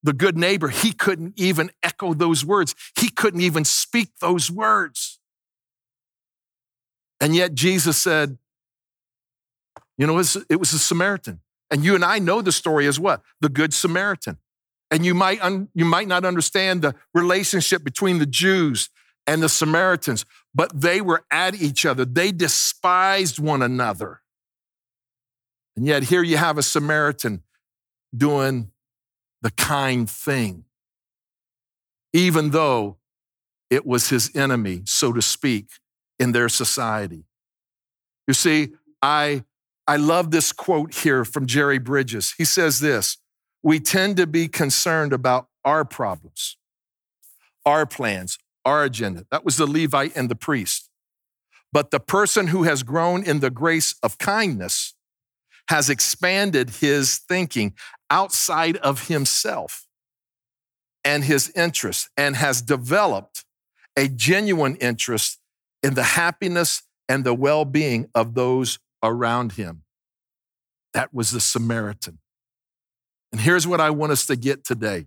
the 0.02 0.12
good 0.12 0.36
neighbor, 0.36 0.68
he 0.68 0.92
couldn't 0.92 1.34
even 1.36 1.70
echo 1.82 2.14
those 2.14 2.44
words. 2.44 2.74
He 2.98 3.08
couldn't 3.08 3.40
even 3.40 3.64
speak 3.64 4.10
those 4.20 4.50
words. 4.50 5.18
And 7.20 7.36
yet 7.36 7.54
Jesus 7.54 7.96
said, 7.98 8.38
you 9.98 10.06
know, 10.06 10.18
it 10.18 10.58
was 10.58 10.72
a 10.72 10.78
Samaritan. 10.78 11.40
And 11.70 11.84
you 11.84 11.94
and 11.94 12.04
I 12.04 12.18
know 12.18 12.42
the 12.42 12.52
story 12.52 12.86
as 12.86 12.98
what? 12.98 13.22
The 13.40 13.48
Good 13.48 13.72
Samaritan. 13.72 14.38
And 14.92 15.06
you 15.06 15.14
might, 15.14 15.42
un, 15.42 15.68
you 15.74 15.86
might 15.86 16.06
not 16.06 16.26
understand 16.26 16.82
the 16.82 16.94
relationship 17.14 17.82
between 17.82 18.18
the 18.18 18.26
Jews 18.26 18.90
and 19.26 19.42
the 19.42 19.48
Samaritans, 19.48 20.26
but 20.54 20.78
they 20.78 21.00
were 21.00 21.24
at 21.30 21.54
each 21.54 21.86
other. 21.86 22.04
They 22.04 22.30
despised 22.30 23.38
one 23.38 23.62
another. 23.62 24.20
And 25.76 25.86
yet, 25.86 26.04
here 26.04 26.22
you 26.22 26.36
have 26.36 26.58
a 26.58 26.62
Samaritan 26.62 27.42
doing 28.14 28.70
the 29.40 29.50
kind 29.52 30.08
thing, 30.10 30.66
even 32.12 32.50
though 32.50 32.98
it 33.70 33.86
was 33.86 34.10
his 34.10 34.30
enemy, 34.36 34.82
so 34.84 35.14
to 35.14 35.22
speak, 35.22 35.68
in 36.18 36.32
their 36.32 36.50
society. 36.50 37.24
You 38.28 38.34
see, 38.34 38.74
I, 39.00 39.44
I 39.88 39.96
love 39.96 40.30
this 40.30 40.52
quote 40.52 40.92
here 40.92 41.24
from 41.24 41.46
Jerry 41.46 41.78
Bridges. 41.78 42.34
He 42.36 42.44
says 42.44 42.80
this 42.80 43.16
We 43.62 43.80
tend 43.80 44.16
to 44.16 44.26
be 44.26 44.48
concerned 44.48 45.12
about 45.12 45.46
our 45.64 45.84
problems, 45.84 46.56
our 47.64 47.86
plans, 47.86 48.38
our 48.64 48.84
agenda. 48.84 49.26
That 49.30 49.44
was 49.44 49.56
the 49.56 49.66
Levite 49.66 50.16
and 50.16 50.28
the 50.28 50.34
priest. 50.34 50.88
But 51.72 51.90
the 51.90 52.00
person 52.00 52.48
who 52.48 52.64
has 52.64 52.82
grown 52.82 53.24
in 53.24 53.40
the 53.40 53.50
grace 53.50 53.94
of 54.02 54.18
kindness 54.18 54.94
has 55.68 55.88
expanded 55.88 56.70
his 56.70 57.18
thinking 57.18 57.74
outside 58.10 58.76
of 58.78 59.08
himself 59.08 59.86
and 61.04 61.24
his 61.24 61.50
interests 61.50 62.10
and 62.16 62.36
has 62.36 62.60
developed 62.60 63.44
a 63.96 64.08
genuine 64.08 64.76
interest 64.76 65.38
in 65.82 65.94
the 65.94 66.02
happiness 66.02 66.82
and 67.08 67.24
the 67.24 67.34
well 67.34 67.64
being 67.64 68.08
of 68.14 68.34
those 68.34 68.78
around 69.02 69.52
him. 69.52 69.82
That 70.94 71.12
was 71.12 71.30
the 71.30 71.40
Samaritan. 71.40 72.18
And 73.32 73.40
here's 73.40 73.66
what 73.66 73.80
I 73.80 73.90
want 73.90 74.12
us 74.12 74.26
to 74.26 74.36
get 74.36 74.64
today 74.64 75.06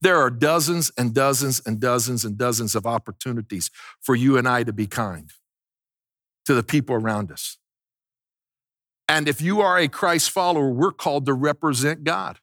there 0.00 0.18
are 0.18 0.30
dozens 0.30 0.90
and 0.96 1.12
dozens 1.14 1.60
and 1.66 1.80
dozens 1.80 2.24
and 2.24 2.38
dozens 2.38 2.74
of 2.74 2.86
opportunities 2.86 3.70
for 4.00 4.14
you 4.14 4.38
and 4.38 4.48
I 4.48 4.62
to 4.62 4.72
be 4.72 4.86
kind 4.86 5.30
to 6.46 6.54
the 6.54 6.62
people 6.62 6.94
around 6.94 7.30
us. 7.30 7.58
And 9.08 9.28
if 9.28 9.40
you 9.40 9.60
are 9.60 9.78
a 9.78 9.88
Christ 9.88 10.30
follower, 10.30 10.70
we're 10.70 10.92
called 10.92 11.26
to 11.26 11.34
represent 11.34 12.04
God. 12.04 12.38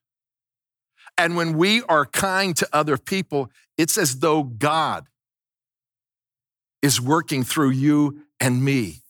And 1.17 1.35
when 1.35 1.57
we 1.57 1.81
are 1.83 2.05
kind 2.05 2.55
to 2.57 2.67
other 2.71 2.97
people, 2.97 3.49
it's 3.77 3.97
as 3.97 4.19
though 4.19 4.43
God 4.43 5.07
is 6.81 7.01
working 7.01 7.43
through 7.43 7.71
you 7.71 8.23
and 8.39 8.63
me. 8.63 9.01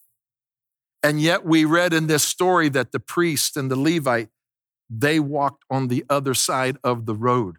And 1.03 1.21
yet 1.21 1.45
we 1.45 1.65
read 1.65 1.93
in 1.93 2.07
this 2.07 2.23
story 2.23 2.69
that 2.69 2.91
the 2.91 2.99
priest 2.99 3.57
and 3.57 3.69
the 3.69 3.75
Levite, 3.75 4.29
they 4.89 5.19
walked 5.19 5.63
on 5.69 5.87
the 5.87 6.05
other 6.09 6.33
side 6.33 6.77
of 6.83 7.05
the 7.05 7.15
road. 7.15 7.57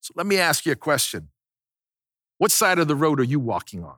So 0.00 0.12
let 0.16 0.26
me 0.26 0.38
ask 0.38 0.66
you 0.66 0.72
a 0.72 0.76
question. 0.76 1.28
What 2.38 2.50
side 2.50 2.78
of 2.78 2.88
the 2.88 2.96
road 2.96 3.20
are 3.20 3.24
you 3.24 3.38
walking 3.38 3.84
on? 3.84 3.96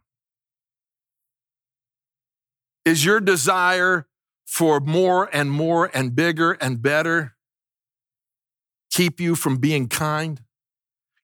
Is 2.84 3.04
your 3.04 3.20
desire 3.20 4.06
for 4.44 4.80
more 4.80 5.30
and 5.32 5.50
more 5.50 5.90
and 5.94 6.14
bigger 6.14 6.52
and 6.52 6.82
better 6.82 7.36
keep 8.90 9.20
you 9.20 9.36
from 9.36 9.58
being 9.58 9.88
kind? 9.88 10.42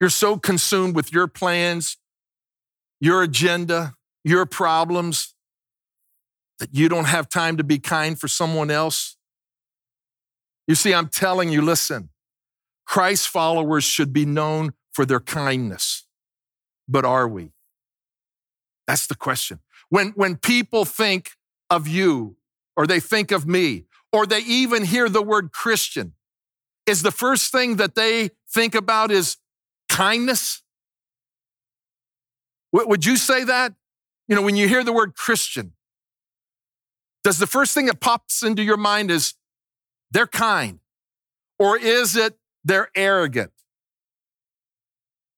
You're 0.01 0.11
so 0.11 0.39
consumed 0.39 0.95
with 0.95 1.13
your 1.13 1.27
plans, 1.27 1.97
your 3.01 3.23
agenda, 3.23 3.95
your 4.25 4.47
problems 4.47 5.35
that 6.61 6.73
you 6.73 6.89
don't 6.89 7.07
have 7.07 7.29
time 7.29 7.57
to 7.57 7.65
be 7.65 7.79
kind 7.79 8.19
for 8.19 8.29
someone 8.29 8.71
else? 8.71 9.18
You 10.69 10.75
see, 10.75 10.95
I'm 10.95 11.09
telling 11.09 11.49
you, 11.49 11.63
listen, 11.63 12.11
Christ 12.87 13.27
followers 13.27 13.85
should 13.85 14.13
be 14.13 14.27
known 14.27 14.75
for 14.93 15.07
their 15.07 15.19
kindness. 15.21 16.05
But 16.87 17.05
are 17.05 17.27
we? 17.27 17.53
That's 18.87 19.07
the 19.07 19.15
question. 19.15 19.61
When, 19.89 20.11
when 20.11 20.37
people 20.37 20.85
think 20.85 21.33
of 21.71 21.89
you 21.89 22.37
or 22.77 22.87
they 22.87 23.01
think 23.01 23.33
of 23.33 23.47
me, 23.47 23.87
or 24.13 24.25
they 24.25 24.41
even 24.41 24.85
hear 24.85 25.09
the 25.09 25.23
word 25.23 25.53
Christian, 25.53 26.15
is 26.87 27.03
the 27.03 27.11
first 27.11 27.51
thing 27.53 27.77
that 27.77 27.95
they 27.95 28.31
think 28.49 28.75
about 28.75 29.11
is 29.11 29.37
kindness? 29.89 30.63
Would 32.73 33.05
you 33.05 33.17
say 33.17 33.45
that? 33.45 33.75
You 34.29 34.37
know, 34.37 34.43
when 34.43 34.57
you 34.57 34.69
hear 34.69 34.85
the 34.85 34.93
word 34.93 35.15
Christian, 35.15 35.73
does 37.25 37.39
the 37.39 37.47
first 37.47 37.75
thing 37.75 37.87
that 37.87 38.01
pops 38.01 38.43
into 38.43 38.63
your 38.63 38.77
mind 38.77 39.11
is 39.11 39.35
they're 40.11 40.27
kind? 40.27 40.81
Or 41.59 41.77
is 41.77 42.17
it 42.17 42.39
they're 42.65 42.91
arrogant? 42.95 43.53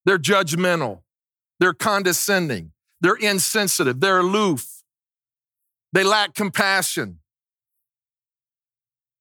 They're 0.04 0.18
judgmental. 0.18 1.00
They're 1.58 1.74
condescending. 1.74 2.72
They're 3.00 3.14
insensitive. 3.14 4.00
They're 4.00 4.20
aloof. 4.20 4.82
They 5.92 6.04
lack 6.04 6.34
compassion. 6.34 7.18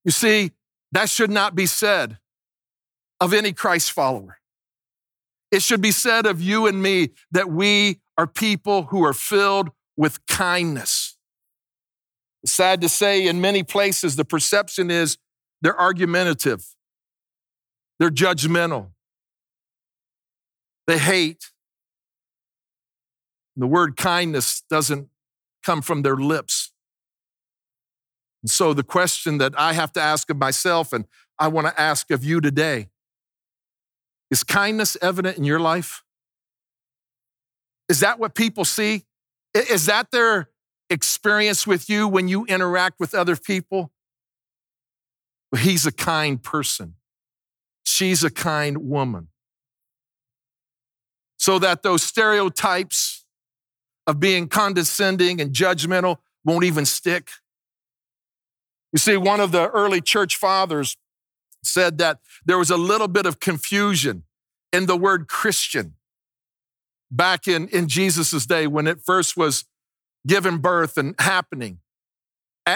You 0.06 0.12
see, 0.12 0.52
that 0.92 1.10
should 1.10 1.30
not 1.32 1.56
be 1.56 1.66
said 1.66 2.18
of 3.20 3.34
any 3.34 3.54
Christ 3.54 3.92
follower. 3.92 4.38
It 5.52 5.62
should 5.62 5.82
be 5.82 5.92
said 5.92 6.26
of 6.26 6.42
you 6.42 6.68
and 6.68 6.82
me 6.82 7.10
that 7.32 7.50
we 7.50 8.00
are 8.18 8.28
people 8.28 8.84
who 8.84 9.04
are 9.04 9.14
filled 9.14 9.72
with 9.98 10.26
kindness. 10.28 11.18
sad 12.46 12.80
to 12.82 12.90
say, 12.90 13.28
in 13.28 13.42
many 13.42 13.64
places, 13.64 14.16
the 14.16 14.24
perception 14.24 14.90
is 14.90 15.18
they're 15.62 15.80
argumentative, 15.80 16.66
they're 18.00 18.10
judgmental, 18.10 18.90
they 20.88 20.98
hate. 20.98 21.52
The 23.56 23.68
word 23.68 23.98
kindness 23.98 24.64
doesn't 24.70 25.10
come 25.66 25.82
from 25.82 26.02
their 26.02 26.16
lips. 26.16 26.72
And 28.42 28.50
so, 28.50 28.74
the 28.74 28.84
question 28.84 29.38
that 29.40 29.54
I 29.58 29.74
have 29.74 29.92
to 29.94 30.02
ask 30.02 30.30
of 30.30 30.38
myself 30.38 30.94
and 30.94 31.06
I 31.38 31.50
want 31.50 31.68
to 31.68 31.80
ask 31.80 32.10
of 32.10 32.24
you 32.24 32.40
today 32.40 32.90
is 34.32 34.44
kindness 34.44 34.98
evident 35.02 35.38
in 35.38 35.44
your 35.44 35.60
life? 35.60 36.04
Is 37.90 38.00
that 38.02 38.20
what 38.20 38.36
people 38.36 38.66
see? 38.66 39.06
Is 39.54 39.88
that 39.88 40.12
their 40.12 40.50
experience 40.90 41.66
with 41.66 41.90
you 41.90 42.08
when 42.08 42.28
you 42.28 42.46
interact 42.46 43.00
with 43.00 43.14
other 43.14 43.36
people? 43.36 43.92
He's 45.58 45.86
a 45.86 45.92
kind 45.92 46.42
person. 46.42 46.96
She's 47.84 48.24
a 48.24 48.30
kind 48.30 48.90
woman. 48.90 49.30
So 51.38 51.58
that 51.60 51.84
those 51.84 52.04
stereotypes 52.04 53.26
of 54.06 54.20
being 54.20 54.48
condescending 54.48 55.40
and 55.40 55.54
judgmental 55.54 56.18
won't 56.44 56.66
even 56.66 56.86
stick. 56.86 57.30
You 58.92 59.00
see, 59.00 59.18
one 59.18 59.40
of 59.40 59.52
the 59.52 59.70
early 59.70 60.02
church 60.02 60.36
fathers 60.36 60.98
said 61.64 61.98
that 62.00 62.20
there 62.46 62.58
was 62.58 62.70
a 62.70 62.78
little 62.78 63.08
bit 63.08 63.26
of 63.26 63.40
confusion 63.40 64.24
in 64.72 64.86
the 64.86 64.98
word 64.98 65.28
Christian 65.28 65.96
back 67.12 67.48
in, 67.48 67.68
in 67.70 67.88
Jesus' 67.88 68.46
day 68.46 68.68
when 68.68 68.88
it 68.88 69.02
first 69.02 69.36
was 69.36 69.66
given 70.28 70.58
birth 70.58 70.98
and 70.98 71.16
happening. 71.20 71.80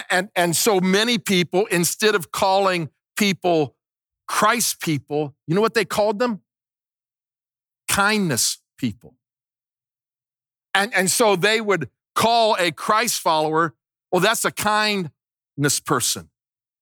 And, 0.10 0.30
and, 0.36 0.56
so 0.56 0.80
many 0.80 1.20
people, 1.20 1.68
instead 1.68 2.16
of 2.16 2.32
calling 2.32 2.90
people 3.16 3.76
Christ 4.28 4.82
people, 4.82 5.36
you 5.46 5.54
know 5.54 5.62
what 5.62 5.76
they 5.76 5.86
called 5.86 6.18
them? 6.18 6.42
Kindness 7.88 8.58
people. 8.78 9.16
And, 10.74 10.92
and 10.96 11.12
so 11.12 11.36
they 11.36 11.62
would 11.62 11.90
call 12.16 12.56
a 12.58 12.72
Christ 12.72 13.22
follower, 13.22 13.76
well, 14.12 14.20
that's 14.22 14.46
a 14.46 14.52
kindness 14.52 15.80
person 15.86 16.30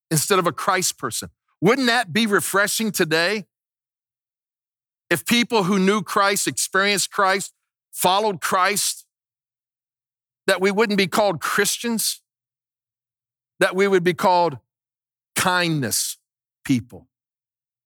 instead 0.10 0.40
of 0.40 0.48
a 0.48 0.54
Christ 0.54 0.98
person. 0.98 1.30
Wouldn't 1.60 1.88
that 1.88 2.14
be 2.14 2.26
refreshing 2.26 2.92
today? 2.92 3.46
If 5.10 5.26
people 5.26 5.64
who 5.64 5.78
knew 5.78 6.02
Christ, 6.02 6.48
experienced 6.48 7.12
Christ, 7.12 7.54
followed 7.92 8.40
Christ, 8.40 9.06
that 10.48 10.62
we 10.62 10.72
wouldn't 10.72 10.98
be 10.98 11.08
called 11.08 11.42
Christians, 11.42 12.21
that 13.62 13.76
we 13.76 13.88
would 13.88 14.04
be 14.04 14.14
called 14.14 14.58
kindness 15.36 16.18
people. 16.66 17.08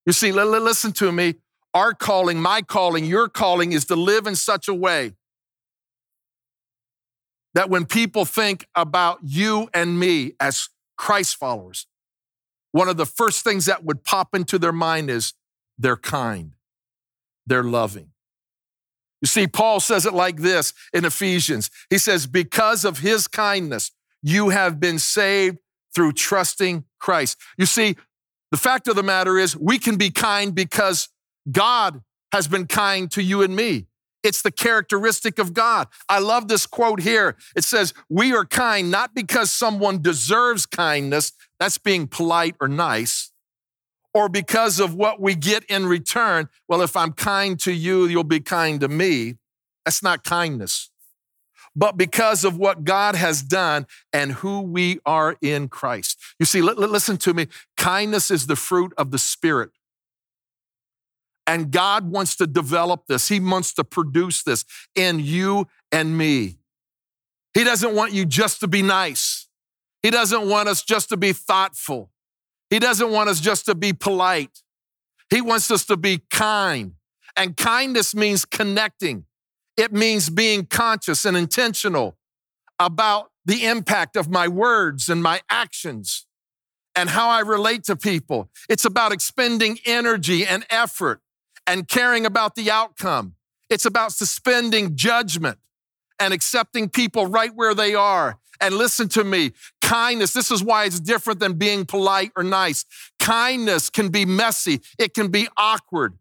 You 0.06 0.14
see, 0.14 0.32
listen 0.32 0.92
to 0.94 1.12
me. 1.12 1.36
Our 1.74 1.94
calling, 1.94 2.42
my 2.42 2.62
calling, 2.62 3.04
your 3.04 3.28
calling 3.28 3.74
is 3.74 3.84
to 3.86 3.96
live 3.96 4.26
in 4.26 4.36
such 4.36 4.70
a 4.70 4.74
way 4.74 5.12
that 7.54 7.70
when 7.70 7.86
people 7.86 8.24
think 8.24 8.68
about 8.74 9.20
you 9.22 9.70
and 9.74 10.00
me 10.00 10.34
as 10.40 10.70
Christ 10.98 11.36
followers, 11.36 11.86
one 12.72 12.88
of 12.88 12.96
the 12.96 13.06
first 13.06 13.44
things 13.44 13.66
that 13.66 13.84
would 13.84 14.06
pop 14.06 14.34
into 14.34 14.58
their 14.58 14.72
mind 14.72 15.10
is 15.10 15.34
they're 15.78 15.98
kind, 15.98 16.54
they're 17.46 17.64
loving. 17.64 18.12
You 19.22 19.28
see, 19.28 19.48
Paul 19.48 19.82
says 19.82 20.06
it 20.06 20.14
like 20.14 20.38
this 20.38 20.74
in 20.94 21.04
Ephesians. 21.04 21.70
He 21.90 21.98
says, 21.98 22.28
Because 22.28 22.86
of 22.86 23.00
his 23.00 23.28
kindness, 23.28 23.92
you 24.22 24.50
have 24.50 24.80
been 24.80 25.00
saved 25.00 25.58
through 25.96 26.14
trusting 26.14 26.84
Christ. 27.00 27.38
You 27.58 27.66
see, 27.66 27.96
the 28.52 28.58
fact 28.58 28.88
of 28.88 28.96
the 28.96 29.04
matter 29.04 29.40
is, 29.40 29.58
we 29.58 29.80
can 29.80 29.96
be 29.96 30.12
kind 30.12 30.54
because 30.54 31.10
God 31.50 32.02
has 32.32 32.48
been 32.48 32.68
kind 32.68 33.10
to 33.12 33.24
you 33.24 33.42
and 33.42 33.56
me. 33.56 33.88
It's 34.24 34.42
the 34.42 34.52
characteristic 34.52 35.38
of 35.38 35.54
God. 35.54 35.88
I 36.10 36.20
love 36.20 36.48
this 36.48 36.66
quote 36.66 37.00
here. 37.00 37.36
It 37.56 37.64
says, 37.64 37.94
We 38.10 38.34
are 38.34 38.46
kind 38.46 38.90
not 38.90 39.14
because 39.14 39.52
someone 39.52 40.02
deserves 40.02 40.66
kindness, 40.66 41.32
that's 41.60 41.78
being 41.78 42.08
polite 42.08 42.56
or 42.60 42.68
nice, 42.68 43.32
or 44.14 44.28
because 44.28 44.80
of 44.80 44.96
what 44.96 45.22
we 45.22 45.36
get 45.36 45.64
in 45.66 45.86
return. 45.86 46.50
Well, 46.68 46.82
if 46.82 46.96
I'm 46.96 47.14
kind 47.14 47.60
to 47.62 47.72
you, 47.72 48.06
you'll 48.06 48.24
be 48.24 48.40
kind 48.40 48.80
to 48.82 48.88
me. 48.88 49.36
That's 49.86 50.02
not 50.02 50.24
kindness. 50.24 50.90
But 51.76 51.98
because 51.98 52.46
of 52.46 52.58
what 52.58 52.84
God 52.84 53.16
has 53.16 53.42
done 53.42 53.86
and 54.14 54.32
who 54.32 54.62
we 54.62 55.00
are 55.06 55.36
in 55.42 55.68
Christ. 55.68 56.20
You 56.40 56.46
see, 56.46 56.62
listen 56.62 57.18
to 57.18 57.34
me. 57.34 57.48
Kindness 57.76 58.32
is 58.32 58.48
the 58.48 58.56
fruit 58.56 58.94
of 58.98 59.12
the 59.12 59.18
Spirit. 59.18 59.72
And 61.48 61.72
God 61.72 62.10
wants 62.10 62.36
to 62.38 62.48
develop 62.48 63.08
this. 63.08 63.28
He 63.28 63.40
wants 63.40 63.74
to 63.74 63.84
produce 63.84 64.42
this 64.42 64.66
in 64.96 65.20
you 65.20 65.68
and 65.92 66.18
me. 66.18 66.58
He 67.54 67.64
doesn't 67.64 67.94
want 67.94 68.14
you 68.14 68.26
just 68.26 68.60
to 68.62 68.68
be 68.68 68.82
nice. 68.82 69.48
He 70.02 70.12
doesn't 70.12 70.48
want 70.48 70.70
us 70.70 70.82
just 70.82 71.10
to 71.10 71.18
be 71.18 71.34
thoughtful. 71.34 72.10
He 72.70 72.80
doesn't 72.80 73.12
want 73.12 73.30
us 73.30 73.40
just 73.40 73.66
to 73.66 73.76
be 73.76 73.94
polite. 73.94 74.62
He 75.30 75.42
wants 75.42 75.70
us 75.72 75.86
to 75.86 75.98
be 75.98 76.24
kind. 76.30 76.94
And 77.38 77.56
kindness 77.56 78.16
means 78.16 78.46
connecting, 78.46 79.26
it 79.78 79.92
means 79.92 80.30
being 80.30 80.66
conscious 80.66 81.26
and 81.26 81.36
intentional 81.36 82.18
about 82.80 83.32
the 83.46 83.66
impact 83.66 84.16
of 84.16 84.30
my 84.30 84.48
words 84.48 85.10
and 85.10 85.22
my 85.22 85.42
actions 85.50 86.26
and 86.96 87.10
how 87.10 87.30
I 87.30 87.42
relate 87.42 87.84
to 87.86 87.96
people. 87.96 88.50
It's 88.70 88.86
about 88.86 89.12
expending 89.12 89.80
energy 89.86 90.46
and 90.46 90.66
effort 90.70 91.22
and 91.68 91.88
caring 91.88 92.26
about 92.26 92.56
the 92.56 92.72
outcome. 92.72 93.36
It's 93.70 93.86
about 93.86 94.14
suspending 94.14 94.96
judgment 94.96 95.60
and 96.20 96.34
accepting 96.34 96.90
people 96.90 97.28
right 97.28 97.54
where 97.54 97.74
they 97.74 97.94
are. 97.94 98.38
And 98.62 98.76
listen 98.76 99.10
to 99.10 99.24
me 99.24 99.52
kindness, 99.82 100.34
this 100.34 100.50
is 100.50 100.64
why 100.64 100.86
it's 100.86 101.00
different 101.00 101.40
than 101.40 101.54
being 101.54 101.86
polite 101.86 102.32
or 102.36 102.44
nice. 102.44 102.86
Kindness 103.20 103.90
can 103.90 104.10
be 104.10 104.26
messy, 104.26 104.82
it 104.98 105.14
can 105.14 105.28
be 105.28 105.48
awkward. 105.58 106.18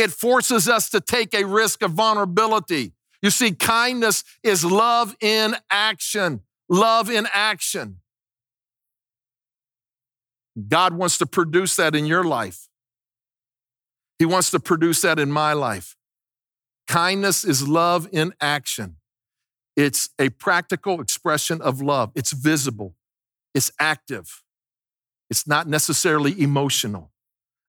It 0.00 0.12
forces 0.12 0.66
us 0.66 0.88
to 0.90 1.00
take 1.00 1.34
a 1.34 1.44
risk 1.44 1.82
of 1.82 1.92
vulnerability. 1.92 2.94
You 3.20 3.28
see, 3.28 3.52
kindness 3.52 4.24
is 4.42 4.64
love 4.64 5.14
in 5.20 5.56
action. 5.70 6.40
Love 6.70 7.10
in 7.10 7.28
action. 7.34 8.00
God 10.68 10.94
wants 10.94 11.18
to 11.18 11.26
produce 11.26 11.76
that 11.76 11.94
in 11.94 12.06
your 12.06 12.24
life. 12.24 12.68
He 14.18 14.24
wants 14.24 14.50
to 14.52 14.60
produce 14.60 15.02
that 15.02 15.18
in 15.18 15.30
my 15.30 15.52
life. 15.52 15.96
Kindness 16.88 17.44
is 17.44 17.68
love 17.68 18.08
in 18.10 18.32
action. 18.40 18.96
It's 19.76 20.08
a 20.18 20.30
practical 20.30 21.02
expression 21.02 21.60
of 21.60 21.82
love. 21.82 22.10
It's 22.14 22.32
visible, 22.32 22.94
it's 23.54 23.70
active, 23.78 24.42
it's 25.28 25.46
not 25.46 25.68
necessarily 25.68 26.40
emotional. 26.40 27.12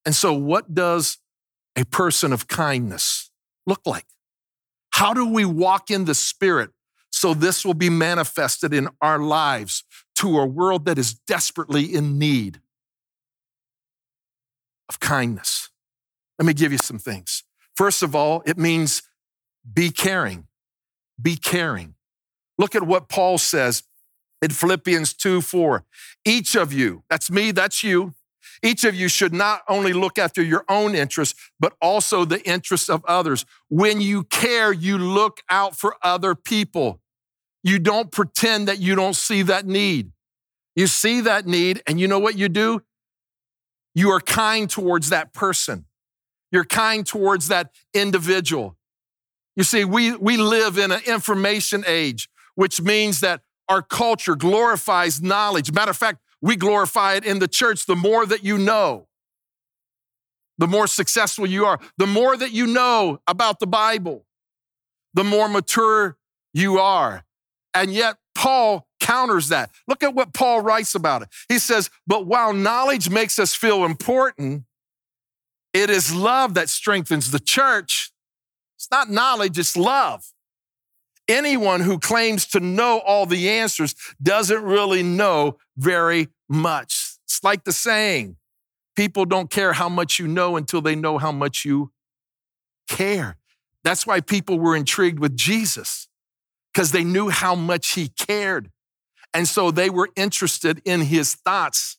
And 0.06 0.16
so, 0.16 0.34
what 0.34 0.74
does 0.74 1.18
a 1.76 1.86
person 1.86 2.34
of 2.34 2.48
kindness 2.48 3.32
look 3.66 3.82
like? 3.86 4.06
How 4.92 5.14
do 5.14 5.26
we 5.26 5.46
walk 5.46 5.90
in 5.90 6.06
the 6.06 6.16
Spirit 6.16 6.72
so 7.12 7.34
this 7.34 7.66
will 7.66 7.74
be 7.74 7.90
manifested 7.90 8.74
in 8.74 8.90
our 9.02 9.20
lives 9.20 9.84
to 10.16 10.40
a 10.40 10.46
world 10.46 10.86
that 10.86 10.98
is 10.98 11.14
desperately 11.14 11.84
in 11.84 12.20
need 12.20 12.62
of 14.90 15.00
kindness? 15.00 15.70
Let 16.38 16.46
me 16.46 16.54
give 16.54 16.72
you 16.72 16.78
some 16.78 17.00
things. 17.00 17.44
First 17.76 18.04
of 18.04 18.16
all, 18.16 18.44
it 18.46 18.58
means 18.58 19.04
be 19.74 19.92
caring. 19.92 20.48
Be 21.22 21.36
caring. 21.36 21.96
Look 22.58 22.76
at 22.76 22.84
what 22.84 23.10
Paul 23.10 23.38
says 23.38 23.84
in 24.42 24.52
Philippians 24.52 25.14
2 25.14 25.42
4. 25.42 25.86
Each 26.26 26.56
of 26.56 26.74
you, 26.74 27.04
that's 27.10 27.32
me, 27.32 27.52
that's 27.52 27.84
you, 27.84 28.14
each 28.64 28.84
of 28.84 28.94
you 28.94 29.08
should 29.08 29.34
not 29.34 29.62
only 29.68 29.94
look 29.94 30.20
after 30.20 30.42
your 30.42 30.64
own 30.70 30.94
interests, 30.96 31.40
but 31.60 31.74
also 31.82 32.26
the 32.26 32.42
interests 32.48 32.90
of 32.90 33.04
others. 33.06 33.46
When 33.70 34.02
you 34.02 34.24
care, 34.24 34.72
you 34.72 34.98
look 34.98 35.42
out 35.50 35.76
for 35.76 35.96
other 36.04 36.36
people. 36.36 37.02
You 37.64 37.80
don't 37.80 38.12
pretend 38.12 38.68
that 38.68 38.80
you 38.80 38.96
don't 38.96 39.16
see 39.16 39.42
that 39.44 39.66
need. 39.66 40.12
You 40.76 40.88
see 40.88 41.22
that 41.22 41.46
need, 41.46 41.82
and 41.88 42.00
you 42.00 42.08
know 42.08 42.20
what 42.20 42.38
you 42.38 42.50
do? 42.50 42.82
You 43.94 44.10
are 44.12 44.22
kind 44.22 44.70
towards 44.70 45.10
that 45.10 45.34
person. 45.34 45.86
You're 46.52 46.66
kind 46.66 47.06
towards 47.06 47.48
that 47.50 47.72
individual. 47.94 48.78
You 49.56 49.64
see, 49.64 49.84
we, 49.84 50.16
we 50.16 50.38
live 50.38 50.78
in 50.78 50.92
an 50.92 51.02
information 51.06 51.84
age, 51.88 52.30
which 52.56 52.82
means 52.82 53.20
that 53.20 53.42
our 53.68 53.82
culture 53.82 54.36
glorifies 54.36 55.22
knowledge. 55.22 55.72
Matter 55.72 55.92
of 55.92 55.98
fact, 55.98 56.20
we 56.42 56.56
glorify 56.56 57.16
it 57.16 57.26
in 57.26 57.40
the 57.40 57.48
church 57.48 57.86
the 57.86 57.96
more 57.96 58.26
that 58.26 58.44
you 58.44 58.58
know. 58.58 59.08
the 60.58 60.68
more 60.68 60.88
successful 60.88 61.46
you 61.48 61.66
are, 61.66 61.80
the 61.98 62.06
more 62.08 62.38
that 62.38 62.52
you 62.52 62.68
know 62.68 63.20
about 63.28 63.60
the 63.60 63.68
Bible, 63.68 64.26
the 65.14 65.24
more 65.24 65.50
mature 65.50 66.18
you 66.54 66.78
are. 66.78 67.26
And 67.74 67.92
yet, 67.92 68.18
Paul 68.36 68.88
counters 69.00 69.50
that. 69.50 69.72
Look 69.88 70.04
at 70.04 70.14
what 70.14 70.34
Paul 70.34 70.62
writes 70.62 70.94
about 70.94 71.24
it. 71.24 71.30
He 71.50 71.58
says, 71.58 71.90
But 72.06 72.28
while 72.28 72.54
knowledge 72.54 73.10
makes 73.10 73.40
us 73.40 73.56
feel 73.56 73.84
important, 73.86 74.66
it 75.74 75.90
is 75.90 76.14
love 76.14 76.54
that 76.54 76.70
strengthens 76.70 77.32
the 77.32 77.40
church. 77.40 78.12
It's 78.78 78.92
not 78.92 79.10
knowledge, 79.10 79.58
it's 79.58 79.76
love. 79.76 80.26
Anyone 81.32 81.80
who 81.80 81.98
claims 81.98 82.46
to 82.48 82.60
know 82.60 83.00
all 83.00 83.26
the 83.26 83.50
answers 83.50 83.96
doesn't 84.22 84.64
really 84.64 85.02
know 85.02 85.58
very 85.78 86.28
much. 86.50 87.16
It's 87.24 87.42
like 87.42 87.64
the 87.64 87.72
saying 87.72 88.36
people 88.98 89.24
don't 89.24 89.50
care 89.50 89.72
how 89.72 89.88
much 89.88 90.20
you 90.20 90.28
know 90.28 90.58
until 90.58 90.82
they 90.82 90.94
know 90.94 91.18
how 91.18 91.32
much 91.32 91.64
you 91.64 91.94
care. 92.90 93.38
That's 93.86 94.06
why 94.06 94.20
people 94.20 94.60
were 94.60 94.76
intrigued 94.76 95.20
with 95.20 95.38
Jesus, 95.38 96.10
because 96.74 96.92
they 96.92 97.06
knew 97.06 97.30
how 97.30 97.56
much 97.56 97.94
he 97.94 98.10
cared. 98.10 98.70
And 99.34 99.48
so 99.48 99.72
they 99.72 99.90
were 99.90 100.10
interested 100.18 100.82
in 100.84 101.00
his 101.00 101.36
thoughts, 101.36 101.98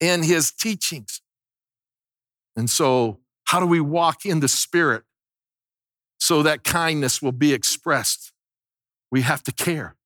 in 0.00 0.22
his 0.22 0.50
teachings. 0.50 1.20
And 2.56 2.70
so, 2.70 3.20
how 3.44 3.60
do 3.60 3.66
we 3.66 3.80
walk 3.80 4.24
in 4.24 4.40
the 4.40 4.48
Spirit 4.48 5.02
so 6.22 6.40
that 6.44 6.62
kindness 6.62 7.20
will 7.20 7.32
be 7.32 7.52
expressed? 7.52 8.30
We 9.10 9.22
have 9.22 9.42
to 9.42 9.50
care. 9.50 9.96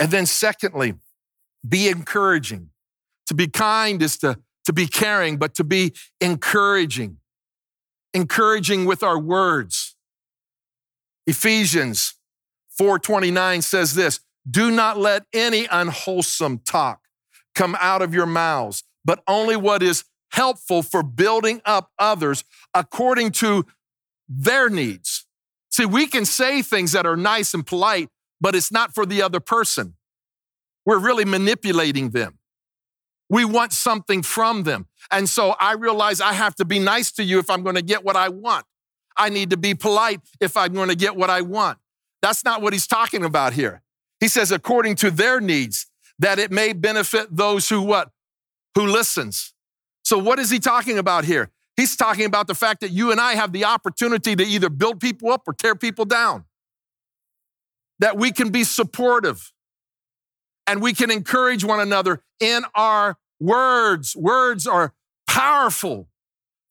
And 0.00 0.10
then, 0.10 0.24
secondly, 0.24 0.94
be 1.68 1.88
encouraging. 1.88 2.70
To 3.26 3.34
be 3.34 3.46
kind 3.46 4.00
is 4.00 4.16
to, 4.18 4.38
to 4.64 4.72
be 4.72 4.86
caring, 4.86 5.36
but 5.36 5.54
to 5.56 5.64
be 5.64 5.92
encouraging. 6.18 7.18
Encouraging 8.14 8.86
with 8.86 9.02
our 9.02 9.18
words. 9.18 9.96
Ephesians 11.26 12.14
4:29 12.80 13.62
says 13.62 13.94
this, 13.94 14.20
"Do 14.50 14.70
not 14.70 14.96
let 14.96 15.26
any 15.34 15.66
unwholesome 15.66 16.60
talk 16.60 17.00
come 17.54 17.76
out 17.80 18.00
of 18.00 18.14
your 18.14 18.24
mouths, 18.24 18.82
but 19.04 19.22
only 19.26 19.56
what 19.56 19.82
is 19.82 20.04
helpful 20.30 20.82
for 20.82 21.02
building 21.02 21.60
up 21.66 21.92
others 21.98 22.44
according 22.72 23.32
to 23.32 23.66
their 24.26 24.70
needs." 24.70 25.25
See, 25.76 25.84
we 25.84 26.06
can 26.06 26.24
say 26.24 26.62
things 26.62 26.92
that 26.92 27.04
are 27.04 27.18
nice 27.18 27.52
and 27.52 27.66
polite, 27.66 28.08
but 28.40 28.54
it's 28.54 28.72
not 28.72 28.94
for 28.94 29.04
the 29.04 29.20
other 29.20 29.40
person. 29.40 29.94
We're 30.86 30.96
really 30.98 31.26
manipulating 31.26 32.12
them. 32.12 32.38
We 33.28 33.44
want 33.44 33.74
something 33.74 34.22
from 34.22 34.62
them. 34.62 34.86
And 35.10 35.28
so 35.28 35.50
I 35.60 35.74
realize 35.74 36.22
I 36.22 36.32
have 36.32 36.54
to 36.54 36.64
be 36.64 36.78
nice 36.78 37.12
to 37.12 37.22
you 37.22 37.38
if 37.40 37.50
I'm 37.50 37.62
going 37.62 37.76
to 37.76 37.82
get 37.82 38.04
what 38.04 38.16
I 38.16 38.30
want. 38.30 38.64
I 39.18 39.28
need 39.28 39.50
to 39.50 39.58
be 39.58 39.74
polite 39.74 40.22
if 40.40 40.56
I'm 40.56 40.72
going 40.72 40.88
to 40.88 40.96
get 40.96 41.14
what 41.14 41.28
I 41.28 41.42
want. 41.42 41.76
That's 42.22 42.42
not 42.42 42.62
what 42.62 42.72
he's 42.72 42.86
talking 42.86 43.22
about 43.22 43.52
here. 43.52 43.82
He 44.18 44.28
says, 44.28 44.50
according 44.50 44.96
to 44.96 45.10
their 45.10 45.42
needs, 45.42 45.88
that 46.18 46.38
it 46.38 46.50
may 46.50 46.72
benefit 46.72 47.36
those 47.36 47.68
who 47.68 47.82
what? 47.82 48.12
Who 48.76 48.86
listens. 48.86 49.52
So 50.04 50.16
what 50.16 50.38
is 50.38 50.48
he 50.48 50.58
talking 50.58 50.96
about 50.96 51.26
here? 51.26 51.50
He's 51.76 51.94
talking 51.96 52.24
about 52.24 52.46
the 52.46 52.54
fact 52.54 52.80
that 52.80 52.90
you 52.90 53.12
and 53.12 53.20
I 53.20 53.34
have 53.34 53.52
the 53.52 53.64
opportunity 53.64 54.34
to 54.34 54.42
either 54.42 54.70
build 54.70 55.00
people 55.00 55.30
up 55.30 55.42
or 55.46 55.52
tear 55.52 55.74
people 55.74 56.04
down. 56.04 56.44
That 57.98 58.16
we 58.16 58.32
can 58.32 58.50
be 58.50 58.64
supportive 58.64 59.52
and 60.66 60.82
we 60.82 60.92
can 60.94 61.10
encourage 61.10 61.64
one 61.64 61.80
another 61.80 62.22
in 62.40 62.62
our 62.74 63.18
words. 63.38 64.16
Words 64.16 64.66
are 64.66 64.94
powerful. 65.26 66.08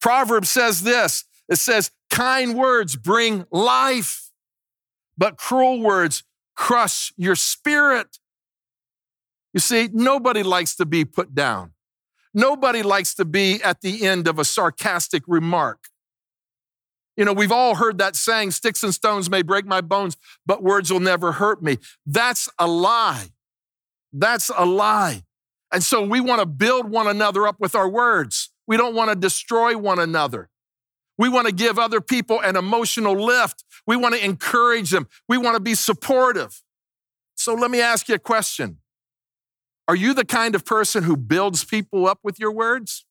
Proverbs 0.02 0.50
says 0.50 0.82
this 0.82 1.26
it 1.48 1.58
says, 1.58 1.92
kind 2.10 2.56
words 2.56 2.96
bring 2.96 3.46
life, 3.52 4.32
but 5.18 5.38
cruel 5.38 5.82
words 5.82 6.24
crush 6.56 7.14
your 7.18 7.36
spirit. 7.36 8.18
You 9.54 9.60
see, 9.60 9.90
nobody 9.94 10.44
likes 10.44 10.76
to 10.78 10.86
be 10.86 11.06
put 11.06 11.36
down. 11.36 11.75
Nobody 12.36 12.84
likes 12.84 13.16
to 13.16 13.26
be 13.26 13.64
at 13.64 13.80
the 13.80 14.06
end 14.06 14.28
of 14.28 14.38
a 14.38 14.46
sarcastic 14.46 15.24
remark. 15.26 15.88
You 17.16 17.24
know, 17.24 17.32
we've 17.32 17.52
all 17.52 17.76
heard 17.76 17.98
that 18.00 18.18
saying, 18.18 18.52
sticks 18.52 18.84
and 18.84 18.94
stones 18.94 19.30
may 19.30 19.42
break 19.42 19.66
my 19.66 19.80
bones, 19.80 20.18
but 20.46 20.62
words 20.62 20.92
will 20.92 21.00
never 21.00 21.32
hurt 21.32 21.64
me. 21.64 21.78
That's 22.06 22.50
a 22.60 22.68
lie. 22.68 23.30
That's 24.12 24.52
a 24.56 24.66
lie. 24.66 25.24
And 25.72 25.82
so 25.82 26.06
we 26.06 26.20
want 26.20 26.42
to 26.42 26.46
build 26.46 26.90
one 26.90 27.08
another 27.08 27.48
up 27.48 27.60
with 27.60 27.74
our 27.74 27.88
words. 27.88 28.52
We 28.68 28.76
don't 28.76 28.96
want 28.96 29.12
to 29.12 29.16
destroy 29.16 29.78
one 29.78 30.00
another. 30.00 30.50
We 31.18 31.30
want 31.30 31.48
to 31.48 31.54
give 31.54 31.80
other 31.80 32.02
people 32.02 32.42
an 32.42 32.58
emotional 32.58 33.14
lift. 33.14 33.64
We 33.88 33.96
want 33.96 34.14
to 34.16 34.24
encourage 34.24 34.90
them. 34.92 35.08
We 35.30 35.38
want 35.38 35.56
to 35.56 35.62
be 35.62 35.74
supportive. 35.74 36.62
So 37.36 37.54
let 37.54 37.72
me 37.72 37.80
ask 37.80 38.10
you 38.10 38.16
a 38.16 38.20
question 38.20 38.80
Are 39.88 39.96
you 39.96 40.14
the 40.14 40.26
kind 40.26 40.56
of 40.56 40.66
person 40.66 41.04
who 41.04 41.16
builds 41.16 41.64
people 41.64 42.08
up 42.08 42.20
with 42.24 42.40
your 42.40 42.52
words? 42.52 43.06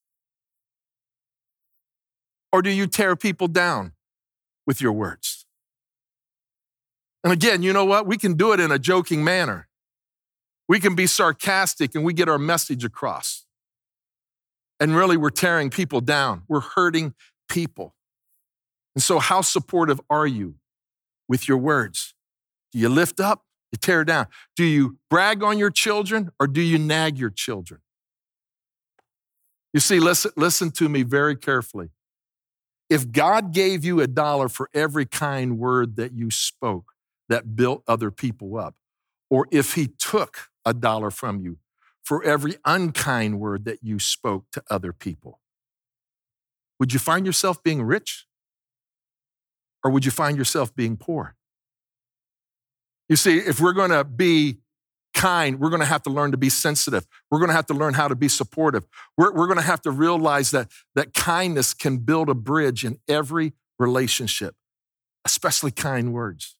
Or 2.53 2.63
do 2.63 2.71
you 2.71 2.87
tear 2.87 3.17
people 3.17 3.49
down 3.49 3.93
with 4.67 4.81
your 4.81 4.93
words? 4.93 5.45
And 7.23 7.33
again, 7.33 7.63
you 7.63 7.73
know 7.73 7.85
what? 7.85 8.07
We 8.07 8.17
can 8.17 8.35
do 8.35 8.53
it 8.53 8.61
in 8.61 8.71
a 8.71 8.79
joking 8.79 9.25
manner. 9.25 9.69
We 10.69 10.81
can 10.81 10.95
be 10.95 11.07
sarcastic 11.07 11.95
and 11.95 12.05
we 12.05 12.13
get 12.13 12.29
our 12.29 12.39
message 12.39 12.85
across. 12.85 13.45
And 14.81 14.95
really, 14.97 15.17
we're 15.17 15.31
tearing 15.31 15.71
people 15.71 16.01
down, 16.01 16.43
we're 16.49 16.61
hurting 16.61 17.15
people. 17.49 17.95
And 18.95 19.03
so, 19.03 19.19
how 19.19 19.41
supportive 19.41 20.01
are 20.11 20.27
you 20.27 20.57
with 21.29 21.49
your 21.49 21.59
words? 21.59 22.15
Do 22.73 22.79
you 22.79 22.89
lift 22.89 23.21
up? 23.21 23.43
You 23.75 23.79
tear 23.79 24.05
down? 24.05 24.29
Do 24.55 24.63
you 24.63 24.99
brag 25.11 25.43
on 25.43 25.59
your 25.59 25.73
children 25.73 26.31
or 26.39 26.47
do 26.47 26.61
you 26.61 26.79
nag 26.79 27.19
your 27.19 27.31
children? 27.31 27.81
You 29.73 29.81
see, 29.81 29.99
listen, 29.99 30.31
listen 30.37 30.71
to 30.71 30.89
me 30.89 31.03
very 31.03 31.35
carefully. 31.35 31.89
If 32.89 33.11
God 33.11 33.53
gave 33.53 33.85
you 33.85 34.01
a 34.01 34.07
dollar 34.07 34.49
for 34.49 34.71
every 34.73 35.07
kind 35.07 35.59
word 35.59 35.97
that 35.97 36.13
you 36.13 36.31
spoke 36.31 36.93
that 37.29 37.57
built 37.57 37.83
other 37.89 38.13
people 38.13 38.57
up, 38.57 38.77
or 39.29 39.49
if 39.51 39.75
He 39.75 39.89
took 39.89 40.51
a 40.65 40.73
dollar 40.73 41.11
from 41.11 41.41
you 41.41 41.59
for 42.05 42.23
every 42.23 42.55
unkind 42.65 43.41
word 43.41 43.65
that 43.65 43.83
you 43.83 43.99
spoke 43.99 44.45
to 44.53 44.63
other 44.71 44.93
people. 44.93 45.41
Would 46.79 46.93
you 46.93 47.01
find 47.01 47.27
yourself 47.27 47.61
being 47.61 47.83
rich? 47.83 48.29
Or 49.83 49.91
would 49.91 50.05
you 50.05 50.13
find 50.13 50.39
yourself 50.39 50.73
being 50.77 50.97
poor? 50.97 51.35
You 53.09 53.17
see, 53.17 53.39
if 53.39 53.61
we're 53.61 53.73
going 53.73 53.91
to 53.91 54.05
be 54.05 54.59
kind, 55.15 55.61
we're 55.61 55.71
going 55.71 55.81
to 55.81 55.87
have 55.87 56.03
to 56.03 56.11
learn 56.11 56.33
to 56.33 56.37
be 56.37 56.49
sensitive. 56.49 57.07
We're 57.31 57.39
going 57.39 57.51
to 57.51 57.55
have 57.55 57.67
to 57.67 57.75
learn 57.75 57.95
how 57.95 58.09
to 58.09 58.17
be 58.17 58.29
supportive. 58.29 58.85
We're, 59.17 59.33
we're 59.33 59.47
going 59.47 59.59
to 59.59 59.65
have 59.65 59.81
to 59.83 59.91
realize 59.91 60.51
that, 60.51 60.69
that 60.95 61.15
kindness 61.15 61.73
can 61.73 61.99
build 61.99 62.29
a 62.29 62.35
bridge 62.35 62.85
in 62.85 62.99
every 63.09 63.53
relationship, 63.79 64.55
especially 65.25 65.71
kind 65.71 66.13
words. 66.13 66.57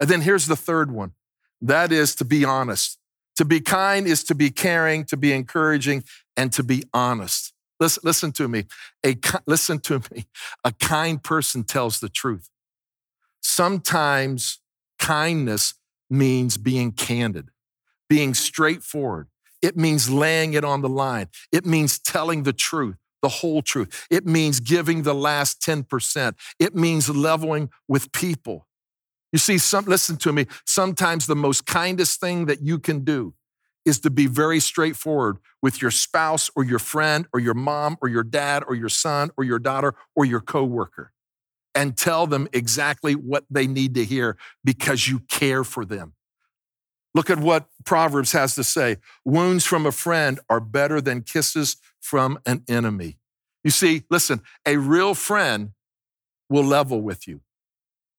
And 0.00 0.08
then 0.08 0.20
here's 0.20 0.46
the 0.46 0.56
third 0.56 0.90
one 0.90 1.12
that 1.60 1.90
is 1.90 2.14
to 2.16 2.24
be 2.24 2.44
honest. 2.44 2.98
To 3.36 3.44
be 3.44 3.60
kind 3.60 4.06
is 4.06 4.24
to 4.24 4.34
be 4.34 4.50
caring, 4.50 5.04
to 5.06 5.16
be 5.16 5.32
encouraging, 5.32 6.02
and 6.36 6.52
to 6.52 6.62
be 6.62 6.82
honest. 6.92 7.52
Listen, 7.80 8.00
listen 8.04 8.32
to 8.32 8.48
me. 8.48 8.64
A, 9.06 9.16
listen 9.46 9.78
to 9.80 10.02
me. 10.12 10.26
A 10.64 10.72
kind 10.72 11.22
person 11.22 11.62
tells 11.62 12.00
the 12.00 12.08
truth. 12.08 12.48
Sometimes 13.40 14.58
kindness 14.98 15.74
means 16.10 16.56
being 16.56 16.92
candid, 16.92 17.50
being 18.08 18.34
straightforward. 18.34 19.28
It 19.60 19.76
means 19.76 20.08
laying 20.08 20.54
it 20.54 20.64
on 20.64 20.82
the 20.82 20.88
line. 20.88 21.28
It 21.52 21.66
means 21.66 21.98
telling 21.98 22.44
the 22.44 22.52
truth, 22.52 22.96
the 23.22 23.28
whole 23.28 23.62
truth. 23.62 24.06
It 24.10 24.26
means 24.26 24.60
giving 24.60 25.02
the 25.02 25.14
last 25.14 25.60
10%. 25.60 26.34
It 26.58 26.74
means 26.74 27.08
leveling 27.08 27.70
with 27.88 28.12
people. 28.12 28.66
You 29.32 29.38
see, 29.38 29.58
some, 29.58 29.84
listen 29.84 30.16
to 30.18 30.32
me. 30.32 30.46
Sometimes 30.64 31.26
the 31.26 31.36
most 31.36 31.66
kindest 31.66 32.20
thing 32.20 32.46
that 32.46 32.62
you 32.62 32.78
can 32.78 33.04
do 33.04 33.34
is 33.84 34.00
to 34.00 34.10
be 34.10 34.26
very 34.26 34.60
straightforward 34.60 35.38
with 35.62 35.82
your 35.82 35.90
spouse 35.90 36.50
or 36.54 36.64
your 36.64 36.78
friend 36.78 37.26
or 37.32 37.40
your 37.40 37.54
mom 37.54 37.96
or 38.00 38.08
your 38.08 38.22
dad 38.22 38.62
or 38.66 38.74
your 38.74 38.88
son 38.88 39.30
or 39.36 39.44
your 39.44 39.58
daughter 39.58 39.94
or 40.14 40.24
your 40.24 40.40
coworker 40.40 41.12
and 41.78 41.96
tell 41.96 42.26
them 42.26 42.48
exactly 42.52 43.14
what 43.14 43.44
they 43.48 43.68
need 43.68 43.94
to 43.94 44.04
hear 44.04 44.36
because 44.64 45.06
you 45.06 45.20
care 45.20 45.62
for 45.62 45.84
them. 45.84 46.12
Look 47.14 47.30
at 47.30 47.38
what 47.38 47.66
Proverbs 47.84 48.32
has 48.32 48.56
to 48.56 48.64
say. 48.64 48.96
Wounds 49.24 49.64
from 49.64 49.86
a 49.86 49.92
friend 49.92 50.40
are 50.50 50.58
better 50.58 51.00
than 51.00 51.22
kisses 51.22 51.76
from 52.00 52.36
an 52.44 52.64
enemy. 52.68 53.18
You 53.62 53.70
see, 53.70 54.02
listen, 54.10 54.40
a 54.66 54.76
real 54.76 55.14
friend 55.14 55.70
will 56.50 56.64
level 56.64 57.00
with 57.00 57.28
you. 57.28 57.42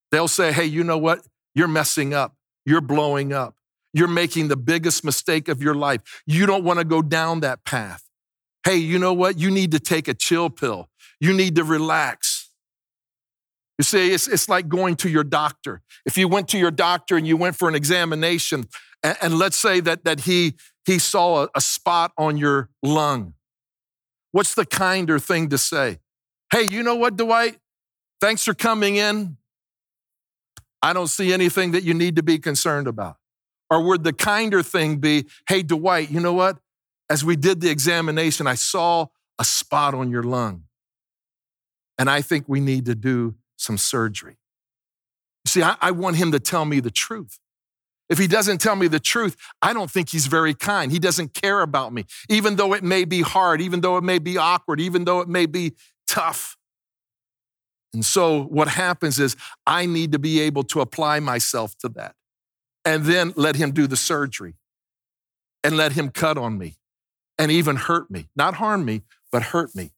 They'll 0.09 0.29
say, 0.29 0.53
hey, 0.53 0.65
you 0.65 0.85
know 0.85 0.97
what? 0.97 1.27
You're 1.53 1.67
messing 1.67 2.13
up. 2.13 2.37
You're 2.65 2.79
blowing 2.79 3.33
up. 3.33 3.55
You're 3.93 4.07
making 4.07 4.47
the 4.47 4.57
biggest 4.57 5.03
mistake 5.03 5.49
of 5.49 5.61
your 5.61 5.75
life. 5.75 6.21
You 6.25 6.45
don't 6.45 6.63
want 6.63 6.79
to 6.79 6.85
go 6.85 7.01
down 7.01 7.41
that 7.41 7.65
path. 7.65 8.05
hey, 8.63 8.77
you 8.77 8.99
know 8.99 9.13
what? 9.13 9.37
You 9.37 9.51
need 9.51 9.71
to 9.71 9.81
take 9.81 10.07
a 10.07 10.13
chill 10.13 10.49
pill. 10.49 10.89
You 11.19 11.33
need 11.33 11.55
to 11.55 11.65
relax. 11.65 12.28
You 13.79 13.83
see, 13.83 14.11
it's, 14.11 14.27
it's 14.27 14.49
like 14.49 14.67
going 14.67 14.97
to 14.97 15.09
your 15.09 15.23
doctor. 15.23 15.81
If 16.05 16.17
you 16.17 16.27
went 16.27 16.49
to 16.49 16.59
your 16.59 16.69
doctor 16.69 17.15
and 17.15 17.25
you 17.25 17.37
went 17.37 17.55
for 17.55 17.69
an 17.69 17.75
examination, 17.75 18.67
and, 19.01 19.17
and 19.21 19.39
let's 19.39 19.55
say 19.55 19.79
that, 19.79 20.03
that 20.03 20.21
he, 20.21 20.55
he 20.85 20.99
saw 20.99 21.43
a, 21.43 21.49
a 21.55 21.61
spot 21.61 22.11
on 22.17 22.37
your 22.37 22.69
lung, 22.83 23.35
what's 24.33 24.53
the 24.53 24.65
kinder 24.65 25.17
thing 25.17 25.47
to 25.47 25.57
say? 25.57 25.99
Hey, 26.51 26.63
you 26.63 26.83
know 26.83 26.95
what, 26.95 27.15
Dwight? 27.15 27.57
Thanks 28.19 28.43
for 28.43 28.53
coming 28.53 28.97
in. 28.97 29.37
I 30.81 30.91
don't 30.91 31.07
see 31.07 31.31
anything 31.31 31.71
that 31.71 31.83
you 31.83 31.93
need 31.93 32.17
to 32.17 32.23
be 32.23 32.37
concerned 32.37 32.87
about. 32.87 33.15
Or 33.69 33.81
would 33.81 34.03
the 34.03 34.13
kinder 34.13 34.61
thing 34.61 34.97
be, 34.97 35.25
hey, 35.47 35.63
Dwight, 35.63 36.11
you 36.11 36.19
know 36.19 36.33
what? 36.33 36.57
As 37.09 37.23
we 37.23 37.37
did 37.37 37.61
the 37.61 37.69
examination, 37.69 38.45
I 38.45 38.55
saw 38.55 39.07
a 39.39 39.45
spot 39.45 39.93
on 39.93 40.11
your 40.11 40.23
lung. 40.23 40.63
And 41.97 42.09
I 42.09 42.21
think 42.21 42.43
we 42.49 42.59
need 42.59 42.85
to 42.85 42.95
do 42.95 43.35
some 43.59 43.77
surgery. 43.77 44.37
See, 45.45 45.61
I, 45.61 45.75
I, 45.81 45.91
want 45.91 46.15
him 46.15 46.31
to 46.31 46.39
tell 46.39 46.65
me 46.65 46.79
the 46.79 46.91
truth. 46.91 47.39
If 48.09 48.17
he 48.17 48.27
doesn't 48.27 48.59
tell 48.59 48.75
me 48.75 48.87
the 48.87 48.99
truth, 48.99 49.35
I 49.61 49.73
don't 49.73 49.91
think 49.91 50.09
he's 50.09 50.27
very 50.27 50.53
kind. 50.53 50.91
He 50.91 50.99
doesn't 50.99 51.33
care 51.33 51.61
about 51.61 51.93
me, 51.93 52.05
even 52.29 52.55
though 52.55 52.73
it 52.73 52.83
may 52.83 53.05
be 53.05 53.21
hard, 53.21 53.61
even 53.61 53.81
though 53.81 53.97
it 53.97 54.03
may 54.03 54.17
be 54.17 54.37
awkward, 54.37 54.79
even 54.79 55.05
though 55.05 55.19
it 55.19 55.27
may 55.27 55.45
be 55.45 55.73
tough. 56.07 56.57
And 57.93 58.05
so 58.05 58.43
what 58.43 58.67
happens 58.67 59.19
is 59.19 59.35
I 59.65 59.85
need 59.85 60.11
to 60.13 60.19
be 60.19 60.39
able 60.41 60.63
to 60.63 60.81
apply 60.81 61.19
myself 61.19 61.77
to 61.79 61.89
that 61.89 62.15
and 62.85 63.05
then 63.05 63.33
let 63.35 63.55
him 63.55 63.71
do 63.71 63.87
the 63.87 63.97
surgery 63.97 64.55
and 65.63 65.75
let 65.75 65.93
him 65.93 66.09
cut 66.09 66.37
on 66.37 66.57
me 66.57 66.77
and 67.37 67.51
even 67.51 67.75
hurt 67.75 68.09
me, 68.09 68.27
not 68.35 68.55
harm 68.55 68.85
me, 68.85 69.03
but 69.31 69.43
hurt 69.43 69.75
me. 69.75 69.91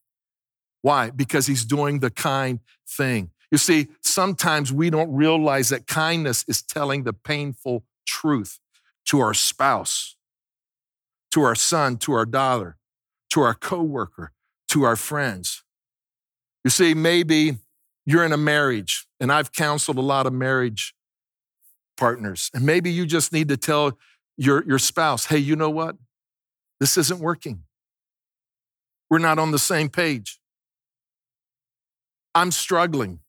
Why? 0.81 1.11
Because 1.11 1.47
he's 1.47 1.65
doing 1.65 1.99
the 1.99 2.09
kind 2.09 2.59
thing. 2.87 3.31
You 3.51 3.57
see, 3.57 3.89
sometimes 4.01 4.71
we 4.71 4.89
don't 4.89 5.13
realize 5.13 5.69
that 5.69 5.85
kindness 5.85 6.45
is 6.47 6.61
telling 6.61 7.03
the 7.03 7.13
painful 7.13 7.83
truth 8.05 8.59
to 9.05 9.19
our 9.19 9.33
spouse, 9.33 10.15
to 11.31 11.41
our 11.41 11.55
son, 11.55 11.97
to 11.97 12.13
our 12.13 12.25
daughter, 12.25 12.77
to 13.31 13.41
our 13.41 13.53
coworker, 13.53 14.31
to 14.69 14.83
our 14.83 14.95
friends. 14.95 15.63
You 16.63 16.69
see, 16.69 16.93
maybe 16.93 17.57
you're 18.05 18.23
in 18.23 18.31
a 18.31 18.37
marriage, 18.37 19.05
and 19.19 19.31
I've 19.31 19.51
counseled 19.51 19.97
a 19.97 20.01
lot 20.01 20.25
of 20.25 20.33
marriage 20.33 20.95
partners, 21.97 22.49
and 22.53 22.65
maybe 22.65 22.91
you 22.91 23.05
just 23.05 23.33
need 23.33 23.49
to 23.49 23.57
tell 23.57 23.97
your, 24.37 24.63
your 24.65 24.79
spouse, 24.79 25.25
hey, 25.25 25.37
you 25.37 25.55
know 25.55 25.69
what? 25.69 25.97
This 26.79 26.97
isn't 26.97 27.19
working. 27.19 27.63
We're 29.09 29.19
not 29.19 29.39
on 29.39 29.51
the 29.51 29.59
same 29.59 29.89
page. 29.89 30.39
I'm 32.33 32.51
struggling. 32.51 33.20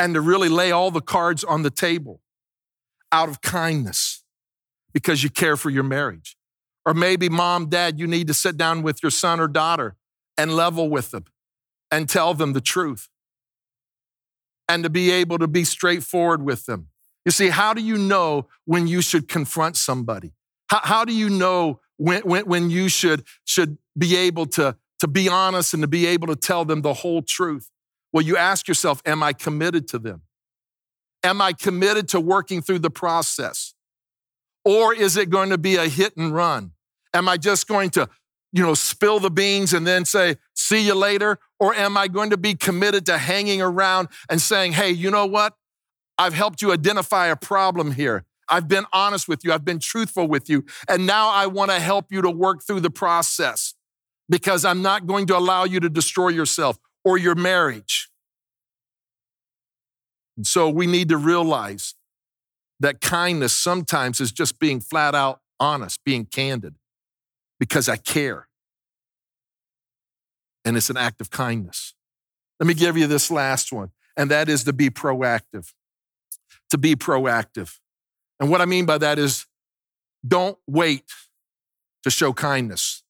And 0.00 0.14
to 0.14 0.22
really 0.22 0.48
lay 0.48 0.70
all 0.72 0.90
the 0.90 1.02
cards 1.02 1.44
on 1.44 1.62
the 1.62 1.70
table 1.70 2.22
out 3.12 3.28
of 3.28 3.42
kindness 3.42 4.24
because 4.94 5.22
you 5.22 5.28
care 5.28 5.58
for 5.58 5.68
your 5.68 5.82
marriage. 5.82 6.38
Or 6.86 6.94
maybe, 6.94 7.28
mom, 7.28 7.66
dad, 7.68 8.00
you 8.00 8.06
need 8.06 8.26
to 8.28 8.34
sit 8.34 8.56
down 8.56 8.82
with 8.82 9.02
your 9.02 9.10
son 9.10 9.40
or 9.40 9.46
daughter 9.46 9.96
and 10.38 10.56
level 10.56 10.88
with 10.88 11.10
them 11.10 11.26
and 11.90 12.08
tell 12.08 12.32
them 12.32 12.54
the 12.54 12.62
truth 12.62 13.10
and 14.70 14.82
to 14.84 14.88
be 14.88 15.10
able 15.10 15.36
to 15.36 15.46
be 15.46 15.64
straightforward 15.64 16.42
with 16.42 16.64
them. 16.64 16.88
You 17.26 17.32
see, 17.32 17.50
how 17.50 17.74
do 17.74 17.82
you 17.82 17.98
know 17.98 18.46
when 18.64 18.86
you 18.86 19.02
should 19.02 19.28
confront 19.28 19.76
somebody? 19.76 20.32
How, 20.68 20.80
how 20.82 21.04
do 21.04 21.12
you 21.12 21.28
know 21.28 21.80
when, 21.98 22.22
when, 22.22 22.46
when 22.46 22.70
you 22.70 22.88
should, 22.88 23.24
should 23.44 23.76
be 23.98 24.16
able 24.16 24.46
to, 24.46 24.76
to 25.00 25.06
be 25.06 25.28
honest 25.28 25.74
and 25.74 25.82
to 25.82 25.88
be 25.88 26.06
able 26.06 26.28
to 26.28 26.36
tell 26.36 26.64
them 26.64 26.80
the 26.80 26.94
whole 26.94 27.20
truth? 27.20 27.68
Well, 28.12 28.24
you 28.24 28.36
ask 28.36 28.66
yourself, 28.68 29.02
am 29.06 29.22
I 29.22 29.32
committed 29.32 29.88
to 29.88 29.98
them? 29.98 30.22
Am 31.22 31.40
I 31.40 31.52
committed 31.52 32.08
to 32.08 32.20
working 32.20 32.62
through 32.62 32.80
the 32.80 32.90
process? 32.90 33.74
Or 34.64 34.94
is 34.94 35.16
it 35.16 35.30
going 35.30 35.50
to 35.50 35.58
be 35.58 35.76
a 35.76 35.88
hit 35.88 36.16
and 36.16 36.34
run? 36.34 36.72
Am 37.14 37.28
I 37.28 37.36
just 37.36 37.66
going 37.66 37.90
to 37.90 38.08
you 38.52 38.62
know, 38.62 38.74
spill 38.74 39.20
the 39.20 39.30
beans 39.30 39.72
and 39.72 39.86
then 39.86 40.04
say, 40.04 40.36
see 40.54 40.84
you 40.84 40.94
later? 40.94 41.38
Or 41.58 41.74
am 41.74 41.96
I 41.96 42.08
going 42.08 42.30
to 42.30 42.36
be 42.36 42.54
committed 42.54 43.06
to 43.06 43.18
hanging 43.18 43.62
around 43.62 44.08
and 44.28 44.40
saying, 44.40 44.72
hey, 44.72 44.90
you 44.90 45.10
know 45.10 45.26
what? 45.26 45.54
I've 46.18 46.34
helped 46.34 46.60
you 46.60 46.72
identify 46.72 47.28
a 47.28 47.36
problem 47.36 47.92
here. 47.92 48.24
I've 48.48 48.66
been 48.66 48.84
honest 48.92 49.28
with 49.28 49.44
you. 49.44 49.52
I've 49.52 49.64
been 49.64 49.78
truthful 49.78 50.26
with 50.26 50.50
you. 50.50 50.64
And 50.88 51.06
now 51.06 51.30
I 51.30 51.46
want 51.46 51.70
to 51.70 51.78
help 51.78 52.06
you 52.10 52.20
to 52.22 52.30
work 52.30 52.64
through 52.66 52.80
the 52.80 52.90
process 52.90 53.74
because 54.28 54.64
I'm 54.64 54.82
not 54.82 55.06
going 55.06 55.26
to 55.26 55.36
allow 55.36 55.64
you 55.64 55.78
to 55.80 55.88
destroy 55.88 56.28
yourself 56.28 56.78
or 57.04 57.18
your 57.18 57.34
marriage. 57.34 58.08
And 60.36 60.46
so 60.46 60.68
we 60.68 60.86
need 60.86 61.08
to 61.10 61.16
realize 61.16 61.94
that 62.78 63.00
kindness 63.00 63.52
sometimes 63.52 64.20
is 64.20 64.32
just 64.32 64.58
being 64.58 64.80
flat 64.80 65.14
out 65.14 65.40
honest, 65.58 66.00
being 66.04 66.24
candid 66.24 66.74
because 67.58 67.88
I 67.88 67.96
care. 67.96 68.48
And 70.64 70.76
it's 70.76 70.90
an 70.90 70.96
act 70.96 71.20
of 71.20 71.30
kindness. 71.30 71.94
Let 72.58 72.66
me 72.66 72.74
give 72.74 72.96
you 72.96 73.06
this 73.06 73.30
last 73.30 73.72
one, 73.72 73.90
and 74.16 74.30
that 74.30 74.48
is 74.48 74.64
to 74.64 74.72
be 74.72 74.90
proactive. 74.90 75.72
To 76.70 76.78
be 76.78 76.94
proactive. 76.94 77.78
And 78.38 78.50
what 78.50 78.60
I 78.60 78.64
mean 78.64 78.86
by 78.86 78.98
that 78.98 79.18
is 79.18 79.46
don't 80.26 80.58
wait 80.66 81.04
to 82.02 82.10
show 82.10 82.32
kindness. 82.32 83.02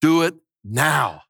Do 0.00 0.22
it 0.22 0.34
now. 0.62 1.22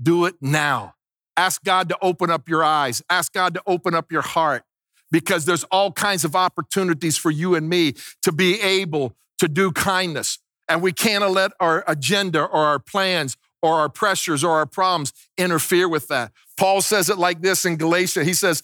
Do 0.00 0.26
it 0.26 0.36
now. 0.40 0.94
Ask 1.40 1.64
God 1.64 1.88
to 1.88 1.96
open 2.02 2.28
up 2.28 2.50
your 2.50 2.62
eyes. 2.62 3.02
Ask 3.08 3.32
God 3.32 3.54
to 3.54 3.62
open 3.66 3.94
up 3.94 4.12
your 4.12 4.20
heart 4.20 4.62
because 5.10 5.46
there's 5.46 5.64
all 5.64 5.90
kinds 5.90 6.22
of 6.22 6.36
opportunities 6.36 7.16
for 7.16 7.30
you 7.30 7.54
and 7.54 7.66
me 7.66 7.94
to 8.20 8.30
be 8.30 8.60
able 8.60 9.16
to 9.38 9.48
do 9.48 9.72
kindness. 9.72 10.38
And 10.68 10.82
we 10.82 10.92
can't 10.92 11.26
let 11.30 11.52
our 11.58 11.82
agenda 11.88 12.42
or 12.42 12.66
our 12.66 12.78
plans 12.78 13.38
or 13.62 13.76
our 13.76 13.88
pressures 13.88 14.44
or 14.44 14.58
our 14.58 14.66
problems 14.66 15.14
interfere 15.38 15.88
with 15.88 16.08
that. 16.08 16.32
Paul 16.58 16.82
says 16.82 17.08
it 17.08 17.16
like 17.16 17.40
this 17.40 17.64
in 17.64 17.76
Galatia. 17.76 18.22
He 18.22 18.34
says, 18.34 18.62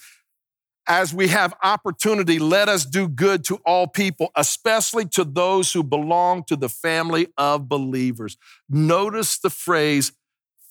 as 0.87 1.15
we 1.15 1.29
have 1.29 1.55
opportunity, 1.63 2.39
let 2.39 2.69
us 2.69 2.85
do 2.85 3.09
good 3.09 3.43
to 3.45 3.57
all 3.65 3.87
people, 3.87 4.33
especially 4.37 5.07
to 5.07 5.25
those 5.25 5.73
who 5.73 5.83
belong 5.83 6.45
to 6.45 6.57
the 6.57 6.69
family 6.69 7.29
of 7.39 7.71
believers. 7.71 8.37
Notice 8.69 9.39
the 9.39 9.49
phrase, 9.49 10.13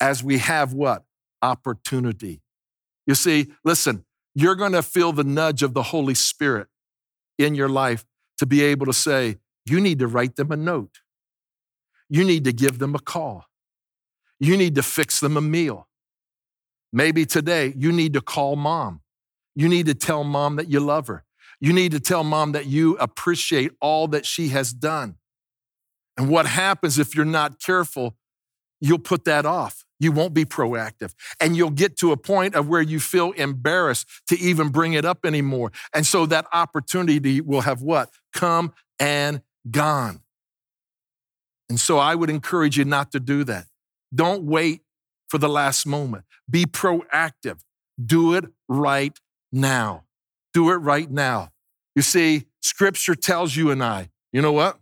as 0.00 0.22
we 0.22 0.38
have 0.38 0.72
what? 0.72 1.02
Opportunity. 1.42 2.42
You 3.06 3.14
see, 3.14 3.52
listen, 3.64 4.04
you're 4.34 4.54
going 4.54 4.72
to 4.72 4.82
feel 4.82 5.12
the 5.12 5.24
nudge 5.24 5.62
of 5.62 5.74
the 5.74 5.84
Holy 5.84 6.14
Spirit 6.14 6.68
in 7.38 7.54
your 7.54 7.68
life 7.68 8.04
to 8.38 8.46
be 8.46 8.62
able 8.62 8.86
to 8.86 8.92
say, 8.92 9.38
you 9.64 9.80
need 9.80 9.98
to 9.98 10.06
write 10.06 10.36
them 10.36 10.52
a 10.52 10.56
note. 10.56 11.00
You 12.08 12.24
need 12.24 12.44
to 12.44 12.52
give 12.52 12.78
them 12.78 12.94
a 12.94 12.98
call. 12.98 13.46
You 14.38 14.56
need 14.56 14.74
to 14.74 14.82
fix 14.82 15.20
them 15.20 15.36
a 15.36 15.40
meal. 15.40 15.88
Maybe 16.92 17.24
today 17.24 17.72
you 17.76 17.92
need 17.92 18.12
to 18.12 18.20
call 18.20 18.56
mom. 18.56 19.00
You 19.54 19.68
need 19.68 19.86
to 19.86 19.94
tell 19.94 20.22
mom 20.22 20.56
that 20.56 20.68
you 20.68 20.80
love 20.80 21.06
her. 21.06 21.24
You 21.60 21.72
need 21.72 21.92
to 21.92 22.00
tell 22.00 22.22
mom 22.22 22.52
that 22.52 22.66
you 22.66 22.96
appreciate 22.98 23.72
all 23.80 24.06
that 24.08 24.26
she 24.26 24.48
has 24.48 24.72
done. 24.72 25.16
And 26.18 26.28
what 26.28 26.46
happens 26.46 26.98
if 26.98 27.14
you're 27.14 27.24
not 27.24 27.60
careful, 27.60 28.16
you'll 28.80 28.98
put 28.98 29.24
that 29.24 29.46
off. 29.46 29.85
You 29.98 30.12
won't 30.12 30.34
be 30.34 30.44
proactive. 30.44 31.14
And 31.40 31.56
you'll 31.56 31.70
get 31.70 31.96
to 31.98 32.12
a 32.12 32.16
point 32.16 32.54
of 32.54 32.68
where 32.68 32.82
you 32.82 33.00
feel 33.00 33.32
embarrassed 33.32 34.06
to 34.28 34.38
even 34.38 34.68
bring 34.68 34.92
it 34.92 35.04
up 35.04 35.24
anymore. 35.24 35.72
And 35.94 36.06
so 36.06 36.26
that 36.26 36.46
opportunity 36.52 37.40
will 37.40 37.62
have 37.62 37.82
what? 37.82 38.10
Come 38.32 38.74
and 38.98 39.42
gone. 39.70 40.20
And 41.68 41.80
so 41.80 41.98
I 41.98 42.14
would 42.14 42.30
encourage 42.30 42.76
you 42.76 42.84
not 42.84 43.12
to 43.12 43.20
do 43.20 43.44
that. 43.44 43.66
Don't 44.14 44.44
wait 44.44 44.82
for 45.28 45.38
the 45.38 45.48
last 45.48 45.86
moment. 45.86 46.24
Be 46.48 46.64
proactive. 46.64 47.60
Do 48.04 48.34
it 48.34 48.44
right 48.68 49.18
now. 49.50 50.04
Do 50.54 50.70
it 50.70 50.76
right 50.76 51.10
now. 51.10 51.50
You 51.94 52.02
see, 52.02 52.46
scripture 52.60 53.14
tells 53.14 53.56
you 53.56 53.70
and 53.70 53.82
I, 53.82 54.10
you 54.32 54.42
know 54.42 54.52
what? 54.52 54.78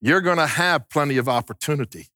You're 0.00 0.20
going 0.20 0.36
to 0.36 0.46
have 0.46 0.88
plenty 0.88 1.16
of 1.16 1.28
opportunity 1.28 2.08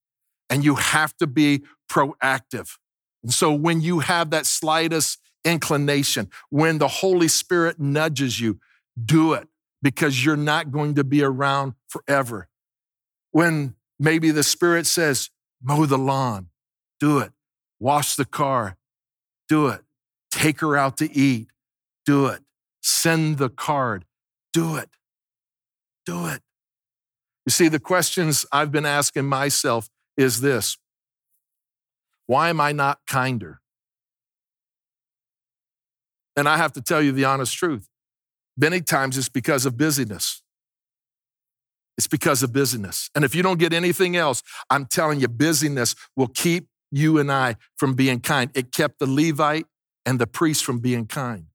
and 0.51 0.65
you 0.65 0.75
have 0.75 1.17
to 1.17 1.27
be 1.27 1.63
proactive. 1.91 2.79
And 3.23 3.35
so 3.35 3.53
when 3.53 3.81
you 3.81 3.99
have 3.99 4.31
that 4.31 4.47
slightest 4.47 5.19
inclination, 5.45 6.31
when 6.49 6.79
the 6.79 6.89
Holy 6.89 7.29
Spirit 7.29 7.79
nudges 7.79 8.41
you, 8.41 8.61
do 9.03 9.35
it 9.35 9.49
because 9.83 10.25
you're 10.25 10.37
not 10.37 10.71
going 10.71 10.95
to 10.95 11.05
be 11.05 11.23
around 11.23 11.75
forever. 11.89 12.49
When 13.33 13.75
Maybe 14.03 14.31
the 14.31 14.43
Spirit 14.43 14.87
says, 14.87 15.29
mow 15.63 15.85
the 15.85 15.99
lawn, 15.99 16.49
do 17.01 17.19
it. 17.19 17.33
Wash 17.79 18.17
the 18.17 18.25
car, 18.25 18.79
do 19.47 19.69
it. 19.69 19.83
Take 20.31 20.61
her 20.61 20.75
out 20.75 20.97
to 20.99 21.15
eat, 21.15 21.49
do 22.07 22.27
it. 22.27 22.41
Send 22.83 23.37
the 23.37 23.51
card, 23.51 24.07
do 24.55 24.77
it. 24.77 24.89
Do 26.07 26.29
it. 26.29 26.41
You 27.45 27.51
see, 27.51 27.69
the 27.69 27.79
questions 27.79 28.47
I've 28.51 28.73
been 28.73 28.87
asking 28.87 29.27
myself 29.27 29.91
is 30.17 30.41
this 30.41 30.79
Why 32.31 32.49
am 32.49 32.61
I 32.61 32.71
not 32.71 33.01
kinder? 33.09 33.61
And 36.37 36.49
I 36.49 36.59
have 36.59 36.73
to 36.75 36.81
tell 36.81 37.03
you 37.03 37.11
the 37.11 37.25
honest 37.25 37.57
truth. 37.57 37.89
Many 38.57 38.83
times 38.83 39.19
it's 39.19 39.29
because 39.29 39.67
of 39.67 39.77
busyness. 39.77 40.41
It's 41.99 42.07
because 42.07 42.45
of 42.45 42.53
busyness. 42.53 43.11
And 43.17 43.25
if 43.25 43.35
you 43.35 43.43
don't 43.43 43.59
get 43.59 43.73
anything 43.73 44.17
else, 44.17 44.45
I'm 44.71 44.87
telling 44.87 45.19
you, 45.19 45.27
busyness 45.27 45.97
will 46.17 46.29
keep 46.29 46.69
you 46.93 47.19
and 47.19 47.33
I 47.33 47.57
from 47.77 47.95
being 47.95 48.21
kind. 48.21 48.53
It 48.55 48.71
kept 48.71 49.01
the 49.01 49.07
Levite 49.09 49.67
and 50.07 50.21
the 50.21 50.29
priest 50.29 50.65
from 50.65 50.79
being 50.79 51.07
kind. 51.09 51.47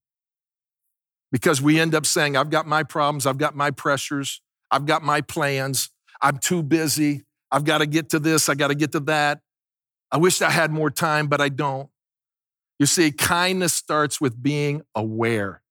Because 1.31 1.61
we 1.61 1.79
end 1.79 1.95
up 1.95 2.05
saying, 2.05 2.35
I've 2.35 2.49
got 2.49 2.67
my 2.67 2.83
problems, 2.83 3.25
I've 3.25 3.37
got 3.37 3.55
my 3.55 3.71
pressures, 3.71 4.41
I've 4.71 4.85
got 4.85 5.03
my 5.03 5.21
plans, 5.21 5.89
I'm 6.21 6.37
too 6.37 6.61
busy, 6.61 7.23
I've 7.49 7.63
got 7.63 7.77
to 7.77 7.85
get 7.85 8.09
to 8.09 8.19
this, 8.19 8.49
I 8.49 8.55
got 8.55 8.67
to 8.67 8.75
get 8.75 8.91
to 8.91 8.99
that. 8.99 9.39
I 10.15 10.17
wish 10.17 10.41
I 10.41 10.49
had 10.49 10.71
more 10.71 10.89
time, 10.89 11.27
but 11.27 11.41
I 11.41 11.49
don't. 11.49 11.89
You 12.79 12.85
see, 12.85 13.11
kindness 13.11 13.73
starts 13.73 14.21
with 14.21 14.41
being 14.41 14.83
aware 14.95 15.61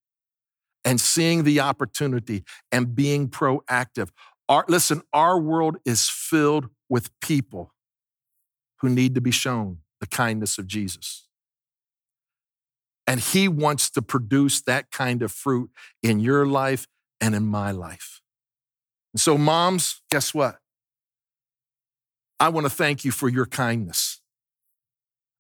and 0.85 1.00
seeing 1.00 1.44
the 1.44 1.61
opportunity 1.61 2.44
and 2.70 2.94
being 2.94 3.30
proactive. 3.30 4.11
Our, 4.50 4.66
listen, 4.68 5.00
our 5.14 5.40
world 5.40 5.78
is 5.87 6.11
filled 6.11 6.68
with 6.90 7.09
people 7.20 7.72
who 8.83 8.90
need 8.90 9.14
to 9.14 9.22
be 9.22 9.30
shown 9.30 9.78
the 9.98 10.07
kindness 10.07 10.59
of 10.59 10.66
Jesus. 10.66 11.26
And 13.07 13.20
He 13.20 13.48
wants 13.48 13.88
to 13.92 14.02
produce 14.02 14.61
that 14.61 14.90
kind 14.90 15.22
of 15.22 15.33
fruit 15.33 15.70
in 16.02 16.20
your 16.20 16.44
life 16.44 16.87
and 17.18 17.35
in 17.35 17.46
my 17.46 17.70
life. 17.70 18.20
And 19.14 19.20
so, 19.22 19.38
moms, 19.38 20.02
guess 20.11 20.35
what? 20.35 20.59
I 22.38 22.50
want 22.50 22.66
to 22.66 22.70
thank 22.70 23.07
you 23.07 23.11
for 23.11 23.30
your 23.30 23.46
kindness. 23.46 24.20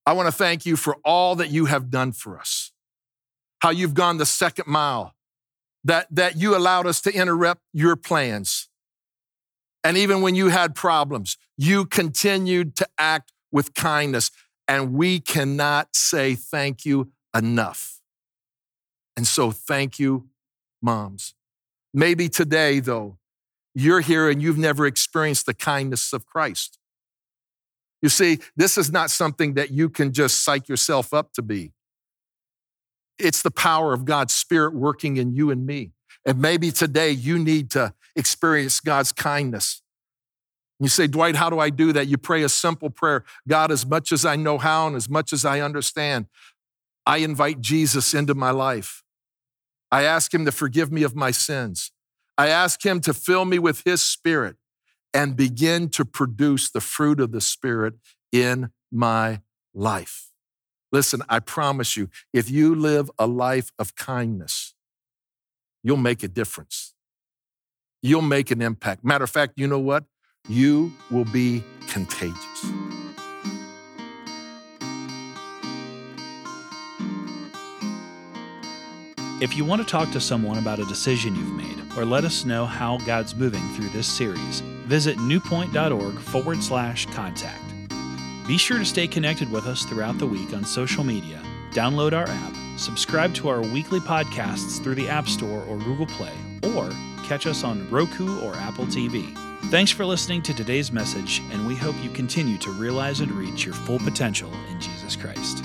I 0.06 0.12
want 0.12 0.26
to 0.26 0.32
thank 0.32 0.66
you 0.66 0.76
for 0.76 0.96
all 1.04 1.36
that 1.36 1.50
you 1.50 1.66
have 1.66 1.90
done 1.90 2.12
for 2.12 2.38
us, 2.38 2.72
how 3.60 3.70
you've 3.70 3.94
gone 3.94 4.18
the 4.18 4.26
second 4.26 4.66
mile, 4.66 5.14
that, 5.84 6.06
that 6.10 6.36
you 6.36 6.56
allowed 6.56 6.86
us 6.86 7.00
to 7.02 7.12
interrupt 7.12 7.62
your 7.72 7.96
plans. 7.96 8.68
And 9.82 9.96
even 9.96 10.22
when 10.22 10.34
you 10.34 10.48
had 10.48 10.74
problems, 10.74 11.36
you 11.56 11.84
continued 11.84 12.76
to 12.76 12.88
act 12.98 13.32
with 13.52 13.74
kindness. 13.74 14.30
And 14.66 14.94
we 14.94 15.20
cannot 15.20 15.94
say 15.94 16.34
thank 16.34 16.86
you 16.86 17.12
enough. 17.34 18.00
And 19.16 19.26
so, 19.26 19.50
thank 19.50 19.98
you, 19.98 20.28
moms. 20.82 21.34
Maybe 21.92 22.28
today, 22.28 22.80
though, 22.80 23.18
you're 23.74 24.00
here 24.00 24.28
and 24.28 24.42
you've 24.42 24.58
never 24.58 24.86
experienced 24.86 25.46
the 25.46 25.54
kindness 25.54 26.12
of 26.12 26.26
Christ. 26.26 26.78
You 28.04 28.10
see, 28.10 28.40
this 28.54 28.76
is 28.76 28.92
not 28.92 29.08
something 29.08 29.54
that 29.54 29.70
you 29.70 29.88
can 29.88 30.12
just 30.12 30.44
psych 30.44 30.68
yourself 30.68 31.14
up 31.14 31.32
to 31.32 31.40
be. 31.40 31.72
It's 33.18 33.40
the 33.40 33.50
power 33.50 33.94
of 33.94 34.04
God's 34.04 34.34
Spirit 34.34 34.74
working 34.74 35.16
in 35.16 35.32
you 35.32 35.50
and 35.50 35.64
me. 35.64 35.92
And 36.26 36.38
maybe 36.38 36.70
today 36.70 37.12
you 37.12 37.38
need 37.38 37.70
to 37.70 37.94
experience 38.14 38.80
God's 38.80 39.10
kindness. 39.10 39.80
You 40.78 40.88
say, 40.88 41.06
Dwight, 41.06 41.36
how 41.36 41.48
do 41.48 41.58
I 41.58 41.70
do 41.70 41.94
that? 41.94 42.06
You 42.06 42.18
pray 42.18 42.42
a 42.42 42.50
simple 42.50 42.90
prayer 42.90 43.24
God, 43.48 43.70
as 43.70 43.86
much 43.86 44.12
as 44.12 44.26
I 44.26 44.36
know 44.36 44.58
how 44.58 44.86
and 44.86 44.96
as 44.96 45.08
much 45.08 45.32
as 45.32 45.46
I 45.46 45.60
understand, 45.60 46.26
I 47.06 47.18
invite 47.18 47.62
Jesus 47.62 48.12
into 48.12 48.34
my 48.34 48.50
life. 48.50 49.02
I 49.90 50.02
ask 50.02 50.34
him 50.34 50.44
to 50.44 50.52
forgive 50.52 50.92
me 50.92 51.04
of 51.04 51.16
my 51.16 51.30
sins. 51.30 51.90
I 52.36 52.48
ask 52.48 52.84
him 52.84 53.00
to 53.00 53.14
fill 53.14 53.46
me 53.46 53.58
with 53.58 53.80
his 53.86 54.02
spirit 54.02 54.56
and 55.14 55.36
begin 55.36 55.88
to 55.90 56.04
produce 56.04 56.68
the 56.68 56.80
fruit 56.80 57.20
of 57.20 57.30
the 57.30 57.40
Spirit 57.40 57.94
in 58.32 58.70
my 58.90 59.40
life. 59.72 60.32
Listen, 60.90 61.22
I 61.28 61.38
promise 61.38 61.96
you, 61.96 62.10
if 62.32 62.50
you 62.50 62.74
live 62.74 63.10
a 63.18 63.26
life 63.26 63.70
of 63.78 63.94
kindness, 63.94 64.74
you'll 65.82 65.96
make 65.96 66.22
a 66.22 66.28
difference. 66.28 66.94
You'll 68.02 68.22
make 68.22 68.50
an 68.50 68.60
impact. 68.60 69.04
Matter 69.04 69.24
of 69.24 69.30
fact, 69.30 69.54
you 69.56 69.66
know 69.66 69.78
what? 69.78 70.04
You 70.48 70.92
will 71.10 71.24
be 71.24 71.64
contagious. 71.88 72.64
If 79.40 79.56
you 79.56 79.64
want 79.64 79.82
to 79.82 79.86
talk 79.86 80.10
to 80.12 80.20
someone 80.20 80.58
about 80.58 80.78
a 80.78 80.84
decision 80.84 81.34
you've 81.34 81.54
made, 81.54 81.98
or 81.98 82.04
let 82.04 82.24
us 82.24 82.44
know 82.44 82.66
how 82.66 82.98
God's 82.98 83.34
moving 83.34 83.62
through 83.74 83.88
this 83.90 84.06
series, 84.06 84.62
visit 84.84 85.18
newpoint.org 85.18 86.18
forward 86.18 86.62
slash 86.62 87.06
contact. 87.06 87.62
Be 88.46 88.58
sure 88.58 88.78
to 88.78 88.84
stay 88.84 89.06
connected 89.06 89.50
with 89.50 89.66
us 89.66 89.84
throughout 89.84 90.18
the 90.18 90.26
week 90.26 90.52
on 90.52 90.64
social 90.64 91.02
media, 91.02 91.40
download 91.72 92.12
our 92.12 92.28
app, 92.28 92.54
subscribe 92.78 93.34
to 93.34 93.48
our 93.48 93.62
weekly 93.62 94.00
podcasts 94.00 94.82
through 94.82 94.96
the 94.96 95.08
App 95.08 95.28
Store 95.28 95.62
or 95.64 95.78
Google 95.78 96.06
Play, 96.06 96.32
or 96.62 96.90
catch 97.24 97.46
us 97.46 97.64
on 97.64 97.88
Roku 97.90 98.40
or 98.40 98.54
Apple 98.56 98.86
TV. 98.86 99.34
Thanks 99.70 99.90
for 99.90 100.04
listening 100.04 100.42
to 100.42 100.54
today's 100.54 100.92
message, 100.92 101.40
and 101.50 101.66
we 101.66 101.74
hope 101.74 101.96
you 102.02 102.10
continue 102.10 102.58
to 102.58 102.70
realize 102.70 103.20
and 103.20 103.32
reach 103.32 103.64
your 103.64 103.74
full 103.74 103.98
potential 103.98 104.52
in 104.70 104.78
Jesus 104.78 105.16
Christ. 105.16 105.64